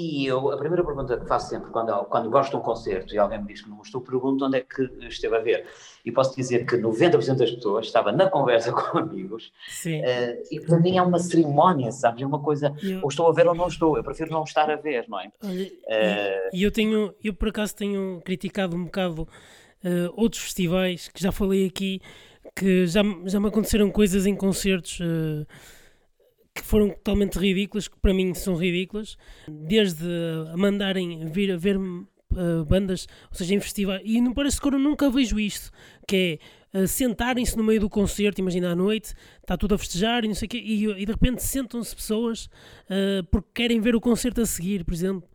[0.00, 3.18] E eu, a primeira pergunta que faço sempre quando, quando gosto de um concerto e
[3.18, 5.66] alguém me diz que não gostou, pergunto onde é que esteve a ver.
[6.04, 9.52] E posso dizer que 90% das pessoas estava na conversa com amigos.
[9.68, 10.00] Sim.
[10.02, 12.22] Uh, e para mim é uma cerimónia, sabes?
[12.22, 13.00] É uma coisa, eu...
[13.02, 13.96] ou estou a ver ou não estou.
[13.96, 15.32] Eu prefiro não estar a ver, não é?
[15.42, 16.48] Uh...
[16.52, 21.32] E eu tenho, eu por acaso tenho criticado um bocado uh, outros festivais que já
[21.32, 22.00] falei aqui,
[22.54, 25.00] que já, já me aconteceram coisas em concertos
[26.60, 29.16] que foram totalmente ridículas, que para mim são ridículas,
[29.48, 30.04] desde
[30.52, 34.66] a mandarem vir a ver uh, bandas, ou seja, em festivais, e não parece que
[34.66, 35.70] eu nunca vejo isto,
[36.06, 36.40] que
[36.74, 40.28] é uh, sentarem-se no meio do concerto, imagina à noite, está tudo a festejar e
[40.28, 44.40] não sei quê, e, e de repente sentam-se pessoas uh, porque querem ver o concerto
[44.40, 45.28] a seguir, por exemplo.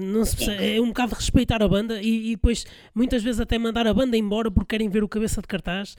[0.00, 3.86] Não se é um bocado respeitar a banda e, e depois muitas vezes até mandar
[3.86, 5.96] a banda embora porque querem ver o cabeça de cartaz.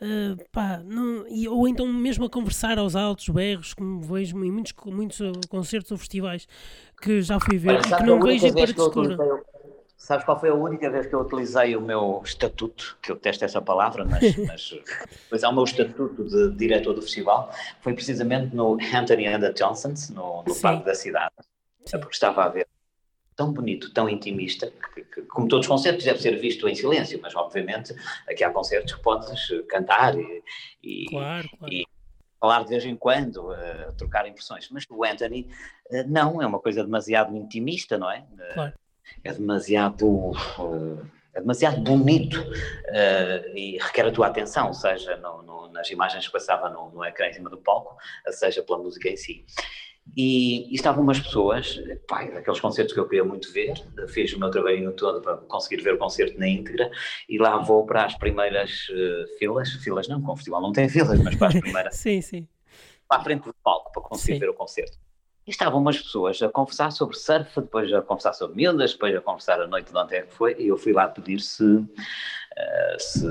[0.00, 4.50] Uh, pá, não, e, ou então mesmo a conversar aos altos berros, como vejo em
[4.50, 5.18] muitos, muitos
[5.48, 6.48] concertos ou festivais
[7.00, 9.16] que já fui ver Olha, e que não vejo para descura.
[9.96, 13.44] Sabes qual foi a única vez que eu utilizei o meu estatuto, que eu testo
[13.44, 14.78] essa palavra, mas, mas
[15.30, 19.52] pois há o meu estatuto de diretor do festival, foi precisamente no Anthony and the
[19.52, 21.32] Johnsons, no, no Parque da Cidade,
[21.86, 22.00] Sim.
[22.00, 22.66] porque estava a ver
[23.36, 27.18] tão bonito, tão intimista, que, que, como todos os concertos deve ser visto em silêncio,
[27.22, 27.94] mas obviamente
[28.28, 30.42] aqui há concertos que podes cantar e,
[30.82, 31.74] e, claro, claro.
[31.74, 31.86] e
[32.40, 34.68] falar de vez em quando, uh, trocar impressões.
[34.70, 35.48] Mas o Anthony,
[35.90, 38.24] uh, não, é uma coisa demasiado intimista, não é?
[38.52, 38.74] Claro.
[39.22, 40.32] É demasiado.
[41.34, 42.42] é demasiado bonito
[43.54, 47.26] e requer a tua atenção, seja no, no, nas imagens que passava no, no ecrã
[47.28, 47.96] em cima do palco,
[48.30, 49.44] seja pela música em si.
[50.16, 53.72] E, e, estavam umas pessoas, pai, daqueles concertos que eu queria muito ver,
[54.08, 56.90] fiz o meu trabalhinho todo para conseguir ver o concerto na íntegra,
[57.28, 60.88] e lá vou para as primeiras uh, filas, filas não, com o festival não tem
[60.88, 61.96] filas, mas para as primeiras.
[61.96, 62.46] sim, sim.
[63.08, 64.38] Para a frente do palco, para conseguir sim.
[64.40, 64.98] ver o concerto.
[65.46, 69.20] E estavam umas pessoas a conversar sobre surf, depois a conversar sobre milhas, depois a
[69.20, 71.84] conversar a noite de ontem é que foi, e eu fui lá pedir se,
[72.56, 73.26] uh, se,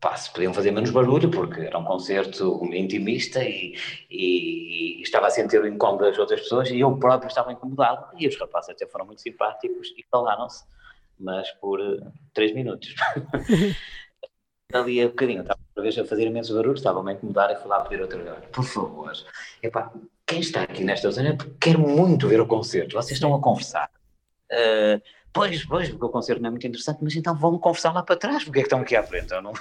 [0.00, 3.74] pá, se podiam fazer menos barulho, porque era um concerto intimista e,
[4.10, 8.06] e, e, estava a sentir o incómodo das outras pessoas e eu próprio estava incomodado.
[8.18, 10.64] E os rapazes até foram muito simpáticos e calaram-se,
[11.18, 12.94] mas por uh, três minutos.
[14.72, 17.68] ali a bocadinho, estava outra vez a fazer imenso barulho, estava-me a incomodar e fui
[17.68, 19.12] lá pedir outra vez, por favor,
[19.62, 19.92] epá,
[20.26, 23.90] quem está aqui nesta zona quer muito ver o concerto, vocês estão a conversar.
[24.50, 25.00] Uh,
[25.36, 28.16] pois, pois, porque o concerto não é muito interessante, mas então vão conversar lá para
[28.16, 29.32] trás, porque é que estão aqui à frente?
[29.32, 29.52] Eu não,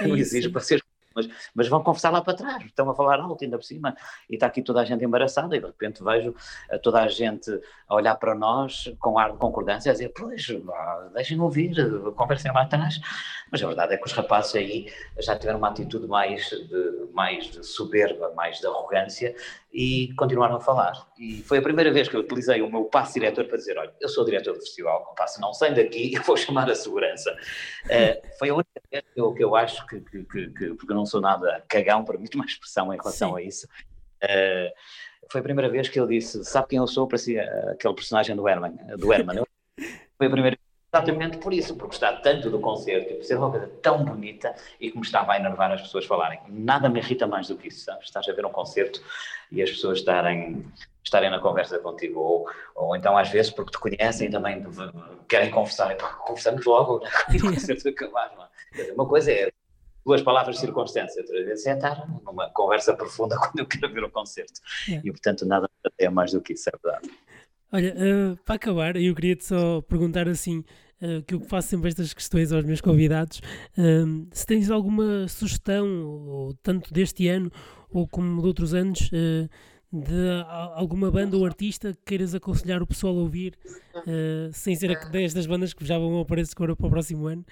[0.00, 0.82] é não exijo para ser
[1.16, 3.96] mas, mas vão conversar lá para trás, estão a falar alto ainda por cima,
[4.28, 6.34] e está aqui toda a gente embaraçada, e de repente vejo
[6.68, 7.50] eh, toda a gente
[7.88, 10.46] a olhar para nós com ar de concordância, a dizer, pois,
[11.14, 11.74] deixem-me ouvir,
[12.14, 13.00] conversem lá atrás.
[13.50, 17.46] Mas a verdade é que os rapazes aí já tiveram uma atitude mais de, mais
[17.46, 19.34] de soberba, mais de arrogância,
[19.72, 21.06] e continuaram a falar.
[21.18, 23.92] E foi a primeira vez que eu utilizei o meu passo diretor para dizer: olha,
[24.00, 27.32] eu sou diretor do festival, passo não saio daqui, eu vou chamar a segurança.
[27.84, 30.92] Uh, foi a única vez que eu, que eu acho que, que, que, que, porque
[30.92, 33.36] eu não sou nada cagão, permite uma expressão em relação Sim.
[33.36, 33.66] a isso.
[34.22, 34.70] Uh,
[35.30, 37.08] foi a primeira vez que eu disse: sabe quem eu sou?
[37.08, 38.76] Parecia aquele personagem do Herman.
[38.98, 39.44] Do Herman.
[40.18, 40.58] foi a primeira
[40.96, 44.90] Exatamente por isso, porque está tanto do concerto, por ser uma coisa tão bonita e
[44.90, 46.40] que me estava a enervar as pessoas falarem.
[46.48, 48.06] Nada me irrita mais do que isso, sabes?
[48.06, 49.02] Estás a ver um concerto
[49.52, 50.64] e as pessoas estarem,
[51.06, 54.64] estarem na conversa contigo, ou, ou então às vezes porque te conhecem também
[55.28, 57.10] querem conversar, e conversamos logo, né?
[57.40, 58.50] concerto acabar.
[58.74, 58.92] É?
[58.92, 59.48] Uma coisa é
[60.04, 64.04] duas palavras de circunstância, outra vez é estar numa conversa profunda quando eu quero ver
[64.04, 64.60] o concerto.
[64.90, 65.00] É.
[65.04, 67.10] E portanto nada é mais do que isso, é verdade.
[67.72, 70.64] Olha, uh, para acabar, eu queria-te só perguntar assim,
[71.02, 73.40] uh, que eu faço sempre estas questões aos meus convidados,
[73.76, 77.50] uh, se tens alguma sugestão, ou, tanto deste ano,
[77.90, 79.10] ou como de outros anos,
[79.92, 83.56] de alguma banda ou artista que queiras aconselhar o pessoal a ouvir,
[84.52, 87.44] sem ser a 10 das bandas que já vão aparecer agora para o próximo ano?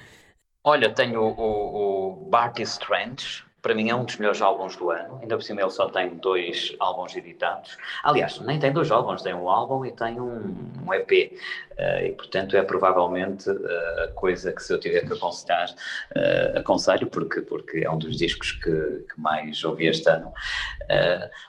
[0.62, 4.90] Olha, tenho o, o, o Bart Strange, para mim é um dos melhores álbuns do
[4.90, 5.18] ano.
[5.22, 7.78] Ainda por cima ele só tem dois álbuns editados.
[8.02, 10.54] Aliás, nem tem dois álbuns, tem um álbum e tem um,
[10.86, 11.32] um EP.
[11.72, 15.70] Uh, eh, e portanto é provavelmente uh, a coisa que se eu tiver que aconselhar,
[15.70, 20.32] uh, aconselho, porque, porque é um dos discos que, que mais ouvi este ano.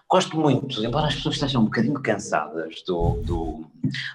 [0.09, 3.65] gosto muito, embora as pessoas estejam um bocadinho cansadas do, do,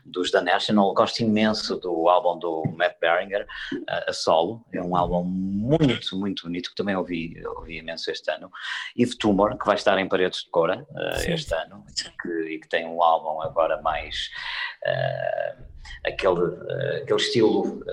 [0.05, 3.47] dos The National, gosto imenso do álbum do Matt Berringer,
[3.89, 4.65] a solo.
[4.73, 8.51] É um álbum muito, muito bonito, que também ouvi, ouvi imenso este ano.
[8.97, 11.85] Eve Tumor, que vai estar em Paredes de Cora uh, este ano,
[12.23, 14.31] que, e que tem um álbum agora mais.
[14.87, 15.71] Uh,
[16.07, 17.85] aquele, uh, aquele estilo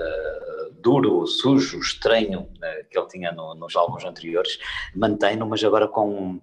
[0.79, 2.49] duro, sujo, estranho
[2.89, 4.57] que ele tinha no, nos álbuns anteriores,
[4.95, 6.39] mantém-no, mas agora com,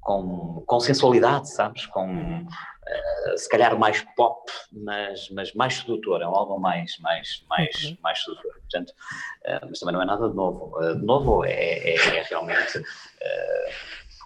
[0.00, 1.86] com, com sensualidade, sabes?
[1.86, 2.46] Com,
[2.86, 7.96] Uh, se calhar mais pop, mas, mas mais sedutor, é um álbum mais, mais, mais,
[8.02, 10.78] mais sedutor, portanto, uh, mas também não é nada de novo.
[10.78, 12.82] Uh, de novo é, é, é realmente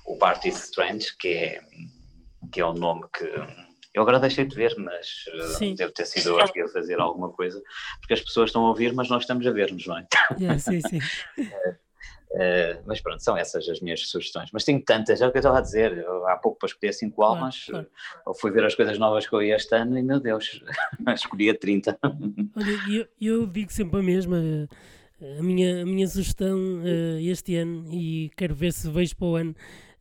[0.07, 1.61] o Party Strange, que é,
[2.51, 3.25] que é o nome que
[3.95, 5.25] eu agora deixei de ver, mas
[5.61, 7.61] uh, deve ter sido eu aqui a fazer alguma coisa,
[8.01, 10.07] porque as pessoas estão a ouvir, mas nós estamos a ver-nos, não é?
[10.39, 11.01] Yeah, sim, sim.
[12.31, 14.51] Uh, mas pronto, são essas as minhas sugestões.
[14.53, 15.97] Mas tenho tantas, é o que eu estava a dizer.
[15.97, 17.87] Eu, há pouco para escolher cinco claro, almas, claro.
[18.27, 20.63] eu fui ver as coisas novas que eu ia este ano e, meu Deus,
[21.15, 21.99] escolhi a 30.
[22.03, 24.39] Olha, eu, eu digo sempre a mesma.
[25.39, 29.35] A minha, a minha sugestão uh, este ano, e quero ver se vejo para o
[29.35, 29.51] ano,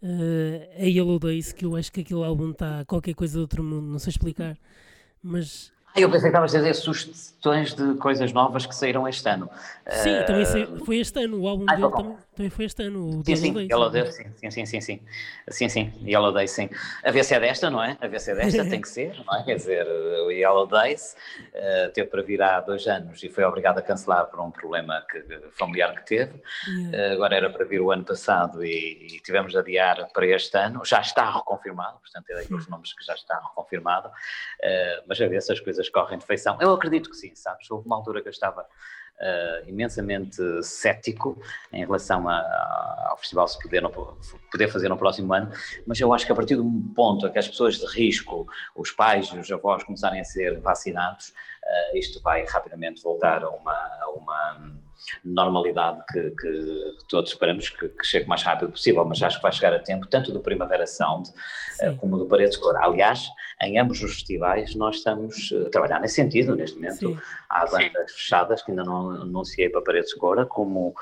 [0.03, 3.63] uh, é Yellow Days, que eu acho que aquele álbum está qualquer coisa de outro
[3.63, 4.55] mundo, não sei explicar.
[5.23, 5.71] Mas
[6.01, 9.49] eu pensei que estavas a dizer sugestões de coisas novas que saíram este ano.
[9.89, 10.25] Sim, uh...
[10.25, 12.17] também sei, foi este ano, o álbum ah, dele então também.
[12.37, 15.01] Também foi este ano, o Sim, sim, Yellow Day, sim, sim, sim, sim,
[15.49, 16.69] sim, sim, Yellow Day, sim.
[17.03, 17.97] A VC é desta, não é?
[17.99, 19.43] A VC é desta tem que ser, não é?
[19.43, 21.15] Quer dizer, o Yellow Days
[21.55, 25.03] uh, teve para vir há dois anos e foi obrigado a cancelar por um problema
[25.09, 25.19] que,
[25.49, 26.39] familiar que teve.
[26.67, 27.09] Yeah.
[27.09, 30.55] Uh, agora era para vir o ano passado e, e, tivemos de adiar para este
[30.59, 30.85] ano.
[30.85, 35.41] Já está reconfirmado, portanto é daqueles nomes que já está reconfirmado, uh, mas a ver
[35.41, 36.55] se as coisas correm de feição.
[36.61, 37.67] Eu acredito que sim, sabes?
[37.71, 38.63] Houve uma altura que eu estava
[39.19, 41.41] uh, imensamente cético
[41.71, 43.89] em relação a, ao festival se poder, no,
[44.51, 45.51] poder fazer no próximo ano,
[45.85, 48.91] mas eu acho que a partir um ponto em que as pessoas de risco, os
[48.91, 51.33] pais e os avós começarem a ser vacinados,
[51.67, 54.77] uh, isto vai rapidamente voltar a uma, a uma
[55.23, 59.43] normalidade que, que, todos esperamos que, que, chegue o mais rápido possível, mas acho que
[59.43, 62.75] vai chegar a tempo, tanto do Primavera Sound uh, como do Paredes Cor.
[62.77, 63.27] Aliás,
[63.61, 66.97] em ambos os festivais nós estamos a trabalhar nesse sentido, neste momento.
[66.97, 67.19] Sim.
[67.49, 70.93] Há bandas fechadas que ainda não anunciei para Paredes Cora, como,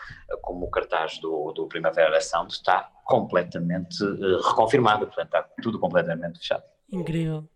[0.42, 6.40] como o cartaz do, do Primavera Sound está completamente uh, reconfirmado, portanto está tudo completamente
[6.40, 6.64] fechado.
[6.92, 7.48] Incrível.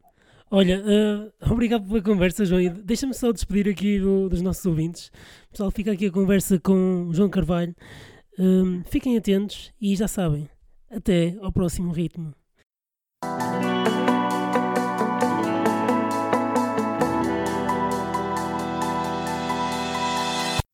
[0.52, 2.62] Olha, uh, obrigado pela conversa, João.
[2.84, 5.12] Deixa-me só despedir aqui do, dos nossos ouvintes.
[5.52, 7.76] Pessoal, fica aqui a conversa com João Carvalho.
[8.38, 10.50] Um, fiquem atentos e já sabem,
[10.90, 12.34] até ao próximo ritmo.